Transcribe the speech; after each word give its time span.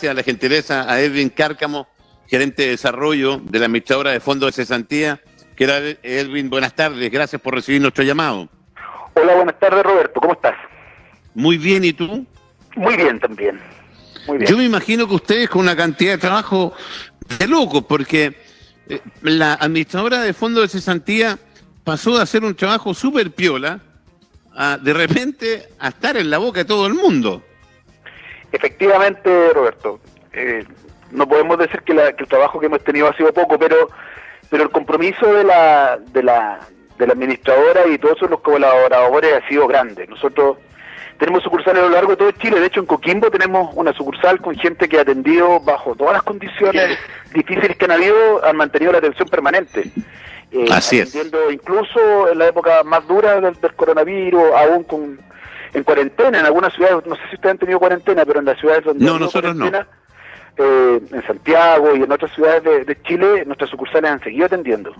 gracias 0.00 0.12
a 0.12 0.14
la 0.14 0.22
gentileza 0.22 0.90
a 0.90 0.98
Edwin 0.98 1.28
Cárcamo, 1.28 1.86
gerente 2.26 2.62
de 2.62 2.68
desarrollo 2.70 3.36
de 3.36 3.58
la 3.58 3.66
administradora 3.66 4.12
de 4.12 4.20
fondos 4.20 4.46
de 4.48 4.52
cesantía. 4.62 5.20
Que 5.54 5.64
era 5.64 5.76
Edwin, 6.02 6.48
buenas 6.48 6.74
tardes, 6.74 7.10
gracias 7.10 7.38
por 7.42 7.54
recibir 7.54 7.82
nuestro 7.82 8.02
llamado. 8.02 8.48
Hola, 9.12 9.34
buenas 9.34 9.58
tardes 9.58 9.84
Roberto, 9.84 10.18
¿cómo 10.18 10.32
estás? 10.32 10.54
Muy 11.34 11.58
bien, 11.58 11.84
¿y 11.84 11.92
tú? 11.92 12.24
Muy 12.76 12.96
bien 12.96 13.20
también. 13.20 13.60
Muy 14.26 14.38
bien. 14.38 14.50
Yo 14.50 14.56
me 14.56 14.64
imagino 14.64 15.06
que 15.06 15.16
ustedes 15.16 15.50
con 15.50 15.60
una 15.60 15.76
cantidad 15.76 16.12
de 16.12 16.18
trabajo 16.18 16.72
de 17.38 17.46
locos, 17.46 17.84
porque 17.86 18.34
eh, 18.88 19.02
la 19.20 19.52
administradora 19.52 20.22
de 20.22 20.32
fondos 20.32 20.62
de 20.62 20.68
cesantía 20.68 21.38
pasó 21.84 22.16
de 22.16 22.22
hacer 22.22 22.42
un 22.42 22.54
trabajo 22.54 22.94
súper 22.94 23.32
piola 23.32 23.80
a 24.56 24.78
de 24.78 24.94
repente 24.94 25.68
a 25.78 25.88
estar 25.88 26.16
en 26.16 26.30
la 26.30 26.38
boca 26.38 26.60
de 26.60 26.64
todo 26.64 26.86
el 26.86 26.94
mundo. 26.94 27.44
Efectivamente, 28.52 29.52
Roberto. 29.52 30.00
Eh, 30.32 30.64
no 31.10 31.28
podemos 31.28 31.58
decir 31.58 31.82
que, 31.82 31.92
el 31.92 32.28
trabajo 32.28 32.60
que 32.60 32.66
hemos 32.66 32.84
tenido 32.84 33.08
ha 33.08 33.16
sido 33.16 33.32
poco, 33.32 33.58
pero 33.58 33.88
pero 34.50 34.64
el 34.64 34.70
compromiso 34.70 35.32
de 35.32 35.44
la, 35.44 35.96
de 35.96 36.22
la, 36.22 36.60
de 36.98 37.06
la 37.06 37.12
administradora 37.12 37.86
y 37.86 37.98
todos 37.98 38.20
los 38.22 38.40
colaboradores 38.40 39.32
ha 39.32 39.48
sido 39.48 39.66
grande. 39.68 40.06
Nosotros 40.08 40.58
tenemos 41.18 41.42
sucursales 41.44 41.82
a 41.82 41.86
lo 41.86 41.92
largo 41.92 42.10
de 42.10 42.16
todo 42.16 42.30
Chile. 42.32 42.58
De 42.58 42.66
hecho, 42.66 42.80
en 42.80 42.86
Coquimbo 42.86 43.30
tenemos 43.30 43.70
una 43.74 43.92
sucursal 43.92 44.40
con 44.40 44.56
gente 44.56 44.88
que 44.88 44.98
ha 44.98 45.02
atendido 45.02 45.60
bajo 45.60 45.94
todas 45.94 46.14
las 46.14 46.22
condiciones 46.24 46.98
difíciles 47.32 47.76
que 47.76 47.84
han 47.84 47.92
habido, 47.92 48.44
han 48.44 48.56
mantenido 48.56 48.92
la 48.92 48.98
atención 48.98 49.28
permanente. 49.28 49.84
Eh, 50.50 50.66
Así 50.72 50.98
es. 50.98 51.14
Incluso 51.52 52.28
en 52.28 52.38
la 52.38 52.48
época 52.48 52.82
más 52.82 53.06
dura 53.06 53.40
del, 53.40 53.56
coronavirus, 53.76 54.42
aún 54.56 54.82
con 54.82 55.20
en 55.72 55.84
cuarentena, 55.84 56.40
en 56.40 56.46
algunas 56.46 56.72
ciudades, 56.74 57.06
no 57.06 57.14
sé 57.16 57.22
si 57.28 57.34
ustedes 57.36 57.52
han 57.52 57.58
tenido 57.58 57.78
cuarentena, 57.78 58.24
pero 58.24 58.40
en 58.40 58.46
las 58.46 58.58
ciudades 58.58 58.84
donde 58.84 59.04
no, 59.04 59.18
nosotros 59.18 59.54
no. 59.54 59.66
Eh, 60.56 61.00
en 61.12 61.26
Santiago 61.26 61.96
y 61.96 62.02
en 62.02 62.12
otras 62.12 62.34
ciudades 62.34 62.86
de, 62.86 63.02
Chile, 63.02 63.44
nuestras 63.46 63.70
sucursales 63.70 64.10
han 64.10 64.20
seguido 64.20 64.46
atendiendo. 64.46 64.92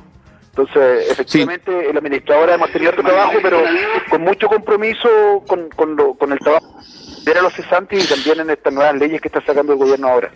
Entonces, 0.50 1.10
efectivamente, 1.10 1.90
el 1.90 1.96
administrador 1.96 2.50
hemos 2.50 2.70
tenido 2.70 2.92
otro 2.92 3.02
trabajo, 3.02 3.34
pero 3.42 3.62
con 4.08 4.22
mucho 4.22 4.48
compromiso 4.48 5.44
con, 5.46 5.68
con, 5.70 6.32
el 6.32 6.38
trabajo 6.38 6.80
de 7.24 7.42
los 7.42 7.52
cesantes 7.52 8.04
y 8.04 8.08
también 8.08 8.40
en 8.40 8.50
estas 8.50 8.72
nuevas 8.72 8.94
leyes 8.96 9.20
que 9.20 9.28
está 9.28 9.44
sacando 9.44 9.72
el 9.72 9.78
gobierno 9.78 10.08
ahora. 10.08 10.30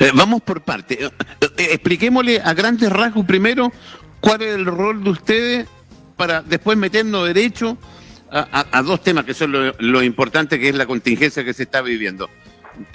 Eh, 0.00 0.10
vamos 0.14 0.42
por 0.42 0.60
parte. 0.60 0.98
Eh, 1.04 1.10
expliquémosle 1.56 2.40
a 2.40 2.52
grandes 2.54 2.90
rasgos 2.90 3.24
primero 3.24 3.72
cuál 4.20 4.42
es 4.42 4.54
el 4.54 4.66
rol 4.66 5.04
de 5.04 5.10
ustedes 5.10 5.68
para 6.16 6.42
después 6.42 6.76
meternos 6.76 7.26
derecho 7.26 7.78
a, 8.34 8.82
dos 8.82 9.00
temas 9.02 9.24
que 9.24 9.32
son 9.32 9.72
lo, 9.78 10.02
importante 10.02 10.58
que 10.58 10.68
es 10.68 10.74
la 10.74 10.86
contingencia 10.86 11.44
que 11.44 11.54
se 11.54 11.62
está 11.62 11.82
viviendo. 11.82 12.28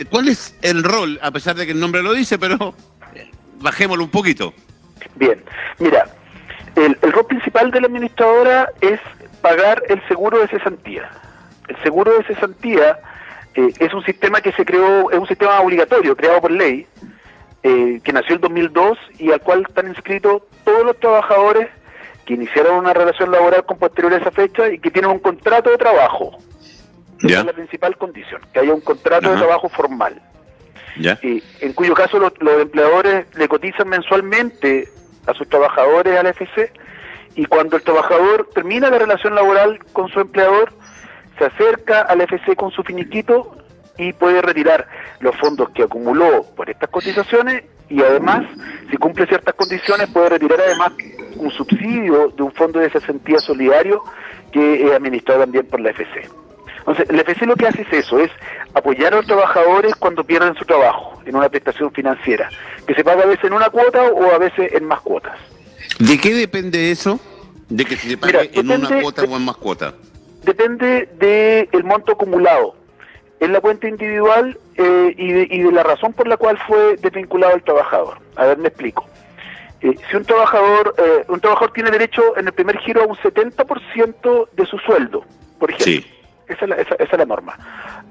¿Cuál 0.09 0.27
es 0.27 0.57
el 0.61 0.83
rol, 0.83 1.17
a 1.21 1.31
pesar 1.31 1.55
de 1.55 1.65
que 1.65 1.71
el 1.71 1.79
nombre 1.79 2.03
lo 2.03 2.13
dice, 2.13 2.37
pero 2.37 2.73
bajémoslo 3.61 4.03
un 4.03 4.09
poquito? 4.09 4.53
Bien, 5.15 5.41
mira, 5.79 6.05
el, 6.75 6.97
rol 7.01 7.25
principal 7.27 7.71
de 7.71 7.79
la 7.79 7.87
administradora 7.87 8.69
es 8.81 8.99
pagar 9.41 9.81
el 9.87 10.05
seguro 10.09 10.39
de 10.39 10.47
cesantía. 10.49 11.09
El 11.69 11.81
seguro 11.83 12.17
de 12.17 12.23
cesantía 12.25 12.99
eh, 13.55 13.71
es 13.79 13.93
un 13.93 14.03
sistema 14.03 14.41
que 14.41 14.51
se 14.51 14.65
creó, 14.65 15.09
es 15.09 15.19
un 15.19 15.27
sistema 15.27 15.61
obligatorio, 15.61 16.17
creado 16.17 16.41
por 16.41 16.51
ley, 16.51 16.85
eh, 17.63 18.01
que 18.03 18.11
nació 18.11 18.35
en 18.35 18.41
2002 18.41 18.97
y 19.19 19.31
al 19.31 19.39
cual 19.39 19.65
están 19.67 19.87
inscritos 19.87 20.41
todos 20.65 20.85
los 20.85 20.99
trabajadores 20.99 21.69
que 22.29 22.35
iniciaron 22.35 22.77
una 22.77 22.93
relación 22.93 23.31
laboral 23.31 23.65
con 23.65 23.79
posterior 23.79 24.13
a 24.13 24.17
esa 24.17 24.29
fecha 24.29 24.69
y 24.69 24.77
que 24.77 24.91
tienen 24.91 25.09
un 25.09 25.17
contrato 25.17 25.71
de 25.71 25.79
trabajo. 25.79 26.37
Esa 27.23 27.39
es 27.39 27.45
la 27.47 27.53
principal 27.53 27.97
condición, 27.97 28.39
que 28.53 28.59
haya 28.59 28.71
un 28.71 28.81
contrato 28.81 29.31
de 29.31 29.37
trabajo 29.37 29.67
formal. 29.67 30.21
Y, 31.23 31.43
en 31.61 31.73
cuyo 31.73 31.95
caso 31.95 32.19
los, 32.19 32.33
empleadores 32.61 33.25
le 33.35 33.47
cotizan 33.47 33.89
mensualmente 33.89 34.89
a 35.25 35.33
sus 35.33 35.49
trabajadores 35.49 36.19
al 36.19 36.27
FC 36.27 36.71
y 37.33 37.45
cuando 37.45 37.77
el 37.77 37.81
trabajador 37.81 38.47
termina 38.53 38.91
la 38.91 38.99
relación 38.99 39.33
laboral 39.33 39.79
con 39.91 40.07
su 40.09 40.19
empleador, 40.19 40.71
se 41.39 41.45
acerca 41.45 42.01
al 42.03 42.21
FC 42.21 42.55
con 42.55 42.69
su 42.69 42.83
finiquito 42.83 43.57
y 43.97 44.13
puede 44.13 44.43
retirar 44.43 44.87
los 45.19 45.35
fondos 45.37 45.71
que 45.71 45.81
acumuló 45.81 46.45
por 46.55 46.69
estas 46.69 46.91
cotizaciones 46.91 47.63
y 47.89 48.01
además, 48.01 48.45
si 48.89 48.97
cumple 48.97 49.25
ciertas 49.25 49.55
condiciones, 49.55 50.09
puede 50.09 50.29
retirar 50.29 50.59
además 50.61 50.93
un 51.35 51.51
subsidio 51.51 52.29
de 52.35 52.43
un 52.43 52.51
fondo 52.51 52.79
de 52.79 52.89
cesantía 52.89 53.39
solidario 53.39 54.03
que 54.51 54.85
es 54.85 54.91
administrado 54.91 55.41
también 55.41 55.65
por 55.65 55.79
la 55.79 55.89
FC. 55.91 56.29
Entonces, 56.79 57.09
el 57.09 57.19
FC 57.19 57.45
lo 57.45 57.55
que 57.55 57.67
hace 57.67 57.81
es 57.83 57.93
eso, 57.93 58.19
es 58.19 58.31
apoyar 58.73 59.13
a 59.13 59.17
los 59.17 59.25
trabajadores 59.25 59.95
cuando 59.95 60.23
pierden 60.23 60.55
su 60.55 60.65
trabajo 60.65 61.21
en 61.25 61.35
una 61.35 61.49
prestación 61.49 61.91
financiera, 61.91 62.49
que 62.87 62.93
se 62.93 63.03
paga 63.03 63.23
a 63.23 63.27
veces 63.27 63.45
en 63.45 63.53
una 63.53 63.69
cuota 63.69 64.03
o 64.03 64.33
a 64.33 64.37
veces 64.37 64.73
en 64.73 64.85
más 64.85 65.01
cuotas. 65.01 65.37
¿De 65.99 66.17
qué 66.17 66.33
depende 66.33 66.91
eso? 66.91 67.19
¿De 67.67 67.85
que 67.85 67.95
se 67.95 68.17
pague 68.17 68.49
en 68.53 68.71
una 68.71 69.01
cuota 69.01 69.23
o 69.23 69.35
en 69.35 69.45
más 69.45 69.57
cuotas? 69.57 69.93
Depende 70.43 71.09
del 71.19 71.83
monto 71.83 72.13
acumulado 72.13 72.78
en 73.39 73.53
la 73.53 73.61
cuenta 73.61 73.87
individual 73.87 74.57
eh, 74.75 75.13
y, 75.17 75.61
de, 75.61 75.71
la 75.71 75.83
razón 75.83 76.13
por 76.13 76.27
la 76.27 76.37
cual 76.37 76.57
fue 76.67 76.97
desvinculado 76.97 77.55
el 77.55 77.63
trabajador. 77.63 78.19
A 78.35 78.45
ver, 78.45 78.57
me 78.57 78.67
explico. 78.67 79.05
Eh, 79.81 79.95
si 80.09 80.17
un 80.17 80.25
trabajador, 80.25 80.95
eh, 80.97 81.25
un 81.27 81.39
trabajador 81.39 81.71
tiene 81.71 81.91
derecho 81.91 82.37
en 82.37 82.47
el 82.47 82.53
primer 82.53 82.77
giro 82.79 83.03
a 83.03 83.05
un 83.05 83.15
70% 83.15 84.49
de 84.51 84.65
su 84.65 84.77
sueldo, 84.79 85.23
por 85.57 85.71
ejemplo. 85.71 85.85
Sí 85.85 86.19
esa 86.49 86.65
es 86.65 86.69
la, 86.69 86.75
esa, 86.75 86.95
es 86.95 87.11
la 87.17 87.25
norma. 87.25 87.57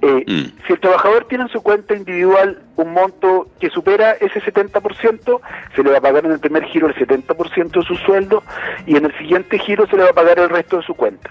Eh, 0.01 0.25
mm. 0.27 0.67
Si 0.67 0.73
el 0.73 0.81
trabajador 0.81 1.27
tiene 1.27 1.45
en 1.45 1.51
su 1.51 1.61
cuenta 1.61 1.95
individual 1.95 2.63
un 2.77 2.93
monto 2.93 3.49
que 3.61 3.69
supera 3.69 4.13
ese 4.13 4.41
70%, 4.41 5.41
se 5.75 5.83
le 5.83 5.91
va 5.91 5.99
a 5.99 6.01
pagar 6.01 6.25
en 6.25 6.33
el 6.33 6.41
primer 6.41 6.65
giro 6.65 6.87
el 6.87 6.95
70% 6.95 7.71
de 7.71 7.83
su 7.83 7.97
sueldo 7.97 8.43
y 8.87 8.97
en 8.97 9.07
el 9.07 9.19
siguiente 9.19 9.59
giro 9.59 9.87
se 9.89 9.97
le 9.97 10.05
va 10.05 10.11
a 10.11 10.15
pagar 10.15 10.39
el 10.39 10.49
resto 10.49 10.79
de 10.79 10.85
su 10.85 10.95
cuenta. 10.95 11.31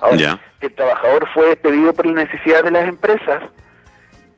Ahora, 0.00 0.40
si 0.60 0.66
el 0.66 0.74
trabajador 0.74 1.28
fue 1.34 1.48
despedido 1.48 1.92
por 1.92 2.06
la 2.06 2.24
necesidad 2.24 2.64
de 2.64 2.70
las 2.70 2.88
empresas, 2.88 3.42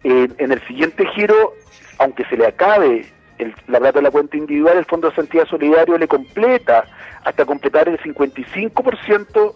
en 0.02 0.52
el 0.52 0.66
siguiente 0.66 1.06
giro, 1.14 1.54
aunque 1.98 2.24
se 2.26 2.36
le 2.36 2.46
acabe 2.46 3.06
el, 3.38 3.54
la 3.68 3.78
plata 3.78 3.98
de 3.98 4.02
la 4.02 4.10
cuenta 4.10 4.36
individual, 4.36 4.78
el 4.78 4.84
Fondo 4.86 5.10
de 5.10 5.16
Santidad 5.16 5.46
Solidario 5.46 5.98
le 5.98 6.08
completa 6.08 6.84
hasta 7.24 7.44
completar 7.44 7.88
el 7.88 7.98
55% 7.98 9.54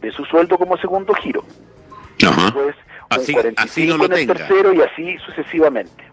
de 0.00 0.12
su 0.12 0.24
sueldo 0.26 0.58
como 0.58 0.76
segundo 0.78 1.14
giro. 1.14 1.44
Después, 2.18 2.76
así, 3.10 3.32
45 3.32 3.98
no 3.98 4.04
en 4.04 4.12
el 4.12 4.26
tercero 4.26 4.72
y 4.72 4.80
así 4.82 5.18
sucesivamente. 5.18 6.04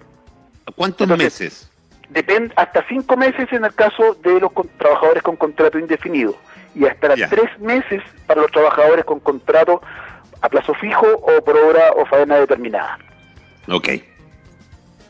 ¿Cuántos 0.76 1.08
meses? 1.08 1.71
Depende, 2.12 2.54
hasta 2.58 2.86
cinco 2.90 3.16
meses 3.16 3.48
en 3.54 3.64
el 3.64 3.74
caso 3.74 4.16
de 4.22 4.38
los 4.40 4.52
trabajadores 4.78 5.24
con 5.24 5.38
contrato 5.38 5.80
indefinido 5.80 6.36
y 6.76 6.86
hasta 6.86 7.16
tres 7.16 7.58
meses 7.60 8.02
para 8.28 8.42
los 8.42 8.52
trabajadores 8.52 9.06
con 9.06 9.22
contrato 9.22 9.82
a 10.42 10.50
plazo 10.50 10.74
fijo 10.74 11.08
o 11.08 11.42
por 11.42 11.58
obra 11.58 11.94
o 11.96 12.06
faena 12.06 12.36
determinada. 12.36 13.00
Ok. 13.70 13.88
Eh, 13.90 14.04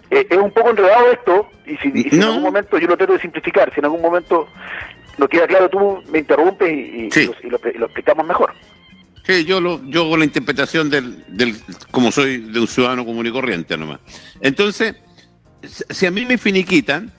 es 0.09 0.37
un 0.37 0.51
poco 0.51 0.69
enredado 0.69 1.11
esto 1.11 1.49
y 1.65 1.75
si, 1.77 2.15
en 2.15 2.21
algún 2.21 2.43
momento 2.43 2.77
yo 2.77 2.87
lo 2.87 2.97
trato 2.97 3.13
de 3.13 3.19
simplificar, 3.19 3.73
si 3.73 3.79
en 3.79 3.85
algún 3.85 4.01
momento 4.01 4.47
no 5.17 5.27
queda 5.27 5.47
claro 5.47 5.69
tú 5.69 6.03
me 6.11 6.19
interrumpes 6.19 6.69
y, 6.69 7.09
lo, 7.49 7.57
explicamos 7.57 8.27
mejor. 8.27 8.53
Sí, 9.23 9.43
yo 9.45 9.59
lo, 9.59 9.83
yo 9.85 10.01
hago 10.01 10.17
la 10.17 10.25
interpretación 10.25 10.91
del, 10.91 11.23
del, 11.27 11.55
como 11.89 12.11
soy 12.11 12.37
de 12.37 12.59
un 12.59 12.67
ciudadano 12.67 13.05
común 13.05 13.25
y 13.25 13.31
corriente 13.31 13.75
nomás. 13.75 13.99
Entonces, 14.41 14.95
si 15.63 16.05
a 16.05 16.11
mí 16.11 16.25
me 16.25 16.37
finiquitan, 16.37 17.11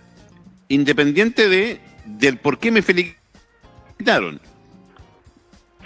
independiente 0.69 1.49
de 1.49 1.81
del 2.05 2.39
por 2.39 2.59
qué 2.59 2.71
me 2.71 2.83
finiquitaron. 2.83 4.41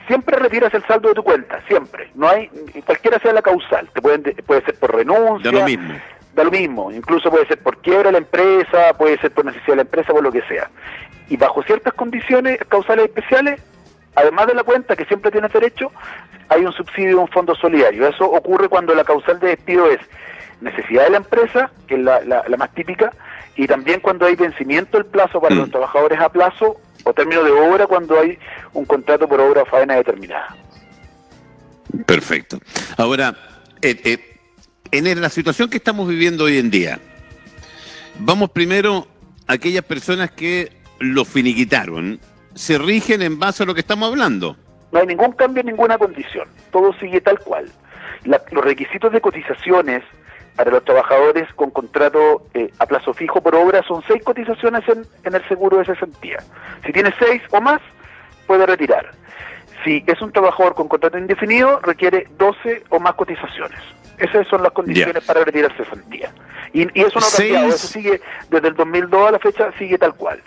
Siempre 0.06 0.38
retiras 0.38 0.72
el 0.72 0.84
saldo 0.86 1.08
de 1.08 1.14
tu 1.14 1.22
cuenta, 1.22 1.60
siempre. 1.66 2.10
No 2.14 2.28
hay, 2.28 2.48
cualquiera 2.84 3.18
sea 3.18 3.32
la 3.32 3.42
causal. 3.42 3.88
Te 3.92 4.00
pueden, 4.00 4.22
puede 4.46 4.64
ser 4.64 4.76
por 4.76 4.94
renuncia. 4.94 5.50
Da 5.50 5.58
lo 5.58 5.64
mismo. 5.64 5.94
Da 6.34 6.44
lo 6.44 6.50
mismo. 6.50 6.92
Incluso 6.92 7.30
puede 7.30 7.46
ser 7.46 7.58
por 7.58 7.78
quiebra 7.78 8.12
la 8.12 8.18
empresa, 8.18 8.94
puede 8.96 9.18
ser 9.18 9.32
por 9.32 9.44
necesidad 9.44 9.68
de 9.68 9.76
la 9.76 9.82
empresa, 9.82 10.12
por 10.12 10.22
lo 10.22 10.30
que 10.30 10.42
sea. 10.42 10.70
Y 11.28 11.36
bajo 11.36 11.62
ciertas 11.64 11.92
condiciones 11.94 12.58
causales 12.68 13.06
especiales, 13.06 13.60
además 14.14 14.46
de 14.46 14.54
la 14.54 14.62
cuenta 14.62 14.94
que 14.94 15.04
siempre 15.06 15.32
tienes 15.32 15.52
derecho, 15.52 15.90
hay 16.48 16.64
un 16.64 16.72
subsidio 16.72 17.08
de 17.08 17.14
un 17.16 17.28
fondo 17.28 17.56
solidario. 17.56 18.06
Eso 18.06 18.26
ocurre 18.26 18.68
cuando 18.68 18.94
la 18.94 19.02
causal 19.02 19.40
de 19.40 19.48
despido 19.48 19.90
es 19.90 19.98
necesidad 20.60 21.04
de 21.04 21.10
la 21.10 21.16
empresa, 21.18 21.70
que 21.86 21.94
es 21.94 22.00
la, 22.00 22.44
más 22.58 22.74
típica, 22.74 23.12
y 23.56 23.66
también 23.66 24.00
cuando 24.00 24.26
hay 24.26 24.36
vencimiento 24.36 24.98
del 24.98 25.06
plazo 25.06 25.40
para 25.40 25.54
los 25.54 25.68
mm. 25.68 25.72
trabajadores 25.72 26.20
a 26.20 26.28
plazo 26.28 26.80
o 27.04 27.12
término 27.12 27.42
de 27.42 27.50
obra 27.50 27.86
cuando 27.86 28.18
hay 28.18 28.38
un 28.72 28.84
contrato 28.84 29.28
por 29.28 29.40
obra 29.40 29.62
o 29.62 29.66
faena 29.66 29.94
determinada. 29.94 30.54
Perfecto. 32.04 32.58
Ahora, 32.96 33.34
eh, 33.80 34.00
eh, 34.04 34.38
en 34.90 35.20
la 35.20 35.28
situación 35.30 35.70
que 35.70 35.76
estamos 35.76 36.08
viviendo 36.08 36.44
hoy 36.44 36.58
en 36.58 36.70
día, 36.70 36.98
vamos 38.18 38.50
primero 38.50 39.06
a 39.46 39.54
aquellas 39.54 39.84
personas 39.84 40.30
que 40.32 40.72
lo 40.98 41.24
finiquitaron, 41.24 42.18
se 42.54 42.78
rigen 42.78 43.22
en 43.22 43.38
base 43.38 43.62
a 43.62 43.66
lo 43.66 43.74
que 43.74 43.80
estamos 43.80 44.08
hablando. 44.08 44.56
No 44.92 45.00
hay 45.00 45.06
ningún 45.06 45.32
cambio 45.32 45.60
en 45.60 45.66
ninguna 45.66 45.98
condición, 45.98 46.48
todo 46.72 46.92
sigue 46.94 47.20
tal 47.20 47.38
cual. 47.40 47.70
los 48.24 48.64
requisitos 48.64 49.12
de 49.12 49.20
cotizaciones 49.20 50.02
para 50.56 50.70
los 50.70 50.84
trabajadores 50.84 51.52
con 51.54 51.70
contrato 51.70 52.46
eh, 52.54 52.72
a 52.78 52.86
plazo 52.86 53.12
fijo 53.12 53.40
por 53.42 53.54
obra 53.54 53.82
son 53.82 54.02
seis 54.08 54.22
cotizaciones 54.24 54.88
en, 54.88 55.06
en 55.24 55.34
el 55.34 55.46
seguro 55.48 55.78
de 55.78 55.84
cesantía. 55.84 56.38
Si 56.84 56.92
tiene 56.92 57.12
seis 57.18 57.42
o 57.50 57.60
más, 57.60 57.80
puede 58.46 58.66
retirar. 58.66 59.12
Si 59.84 60.02
es 60.06 60.20
un 60.20 60.32
trabajador 60.32 60.74
con 60.74 60.88
contrato 60.88 61.18
indefinido, 61.18 61.80
requiere 61.80 62.26
12 62.38 62.84
o 62.88 62.98
más 62.98 63.14
cotizaciones. 63.14 63.78
Esas 64.18 64.48
son 64.48 64.62
las 64.62 64.72
condiciones 64.72 65.22
para 65.24 65.44
retirar 65.44 65.76
cesantía. 65.76 66.32
Y, 66.72 66.82
y 66.98 67.04
eso 67.04 67.20
no 67.20 67.26
ha 67.26 67.30
cambiado, 67.30 67.68
eso 67.68 67.86
sigue 67.86 68.20
desde 68.50 68.68
el 68.68 68.74
2002 68.74 69.28
a 69.28 69.32
la 69.32 69.38
fecha, 69.38 69.70
sigue 69.78 69.98
tal 69.98 70.14
cual. 70.14 70.42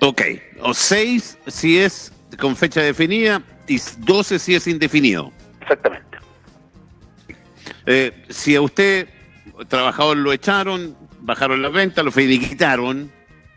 Ok, 0.00 0.22
o 0.62 0.74
6 0.74 1.38
si 1.46 1.78
es 1.78 2.12
con 2.40 2.56
fecha 2.56 2.80
definida 2.80 3.42
y 3.66 3.78
12 3.98 4.38
si 4.38 4.54
es 4.54 4.66
indefinido. 4.66 5.30
Exactamente. 5.60 6.03
Eh, 7.86 8.24
si 8.30 8.56
a 8.56 8.60
usted, 8.62 9.08
trabajador, 9.68 10.16
lo 10.16 10.32
echaron, 10.32 10.96
bajaron 11.20 11.62
la 11.62 11.68
venta, 11.68 12.02
lo 12.02 12.10
finiquitaron 12.12 13.10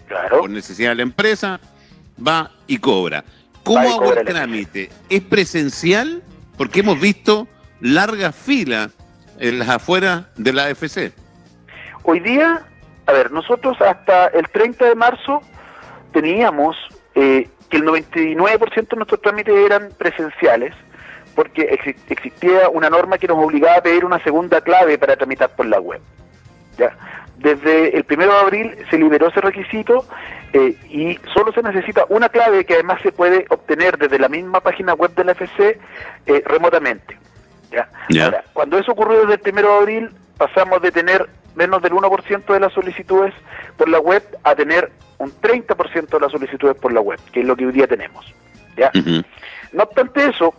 Claro. 0.08 0.40
por 0.40 0.50
necesidad 0.50 0.90
de 0.90 0.96
la 0.96 1.02
empresa, 1.04 1.60
va 2.26 2.52
y 2.66 2.78
cobra. 2.78 3.24
¿Cómo 3.64 3.84
y 3.84 3.88
hago 3.88 3.98
cobra 4.04 4.22
el 4.22 4.28
trámite? 4.28 4.90
¿Es 5.10 5.22
presencial? 5.22 6.24
Porque 6.58 6.80
hemos 6.80 7.00
visto 7.00 7.48
largas 7.82 8.36
filas 8.36 8.92
en 9.40 9.60
las 9.60 9.70
afueras 9.70 10.26
de 10.36 10.54
la 10.54 10.66
AFC. 10.66 11.12
Hoy 12.04 12.20
día, 12.22 12.66
a 13.06 13.12
ver, 13.12 13.32
nosotros 13.32 13.78
hasta 13.82 14.28
el 14.28 14.48
30 14.50 14.86
de 14.86 14.96
marzo 14.96 15.42
teníamos 16.14 16.76
eh, 17.16 17.50
que 17.70 17.78
el 17.78 17.84
99% 17.84 18.88
de 18.90 18.96
nuestros 18.96 19.22
trámites 19.22 19.54
eran 19.54 19.90
presenciales, 19.98 20.74
porque 21.38 21.70
exi- 21.70 21.96
existía 22.10 22.68
una 22.68 22.90
norma 22.90 23.20
que 23.20 23.28
nos 23.28 23.38
obligaba 23.38 23.78
a 23.78 23.82
pedir 23.84 24.04
una 24.04 24.18
segunda 24.24 24.60
clave 24.62 24.98
para 24.98 25.16
tramitar 25.16 25.52
por 25.56 25.68
la 25.68 25.80
web. 25.80 26.02
¿ya? 26.80 26.98
Desde 27.38 27.96
el 27.96 28.04
1 28.10 28.26
de 28.26 28.40
abril 28.40 28.76
se 28.90 28.98
liberó 28.98 29.28
ese 29.28 29.40
requisito 29.42 30.04
eh, 30.54 30.76
y 30.90 31.20
solo 31.36 31.52
se 31.54 31.62
necesita 31.62 32.06
una 32.10 32.30
clave 32.30 32.66
que 32.66 32.74
además 32.74 33.00
se 33.04 33.12
puede 33.12 33.46
obtener 33.50 34.00
desde 34.00 34.18
la 34.18 34.30
misma 34.30 34.62
página 34.62 34.96
web 34.96 35.14
de 35.14 35.26
la 35.26 35.34
FC 35.34 35.80
eh, 36.26 36.42
remotamente. 36.44 37.16
¿ya? 37.72 37.88
Ahora, 38.26 38.44
cuando 38.54 38.80
eso 38.80 38.94
ocurrió 38.94 39.28
desde 39.28 39.36
el 39.52 39.54
1 39.60 39.62
de 39.62 39.78
abril, 39.78 40.10
pasamos 40.40 40.82
de 40.82 40.92
tener 40.92 41.30
menos 41.56 41.84
del 41.84 41.92
1% 41.94 42.46
de 42.52 42.60
las 42.60 42.74
solicitudes 42.74 43.36
por 43.78 43.88
la 43.90 44.00
web 44.00 44.24
a 44.44 44.56
tener 44.56 44.92
un 45.20 45.32
30% 45.40 46.08
de 46.10 46.20
las 46.20 46.32
solicitudes 46.32 46.76
por 46.78 46.92
la 46.92 47.02
web, 47.02 47.20
que 47.32 47.42
es 47.42 47.46
lo 47.46 47.56
que 47.56 47.68
hoy 47.68 47.74
día 47.74 47.86
tenemos. 47.86 48.26
¿ya? 48.76 48.90
No 49.74 49.84
obstante 49.84 50.26
eso, 50.30 50.54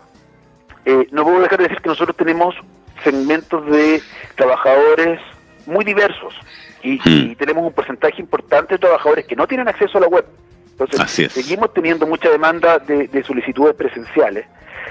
eh, 0.85 1.07
no 1.11 1.23
puedo 1.23 1.39
dejar 1.41 1.59
de 1.59 1.63
decir 1.65 1.81
que 1.81 1.89
nosotros 1.89 2.15
tenemos 2.15 2.55
segmentos 3.03 3.65
de 3.67 4.01
trabajadores 4.35 5.19
muy 5.65 5.85
diversos 5.85 6.33
y, 6.81 6.99
y 7.05 7.35
tenemos 7.35 7.63
un 7.65 7.73
porcentaje 7.73 8.21
importante 8.21 8.75
de 8.75 8.79
trabajadores 8.79 9.25
que 9.25 9.35
no 9.35 9.47
tienen 9.47 9.67
acceso 9.67 9.97
a 9.97 10.01
la 10.01 10.07
web. 10.07 10.25
Entonces, 10.71 11.31
seguimos 11.31 11.73
teniendo 11.73 12.07
mucha 12.07 12.29
demanda 12.29 12.79
de, 12.79 13.07
de 13.07 13.23
solicitudes 13.23 13.75
presenciales. 13.75 14.45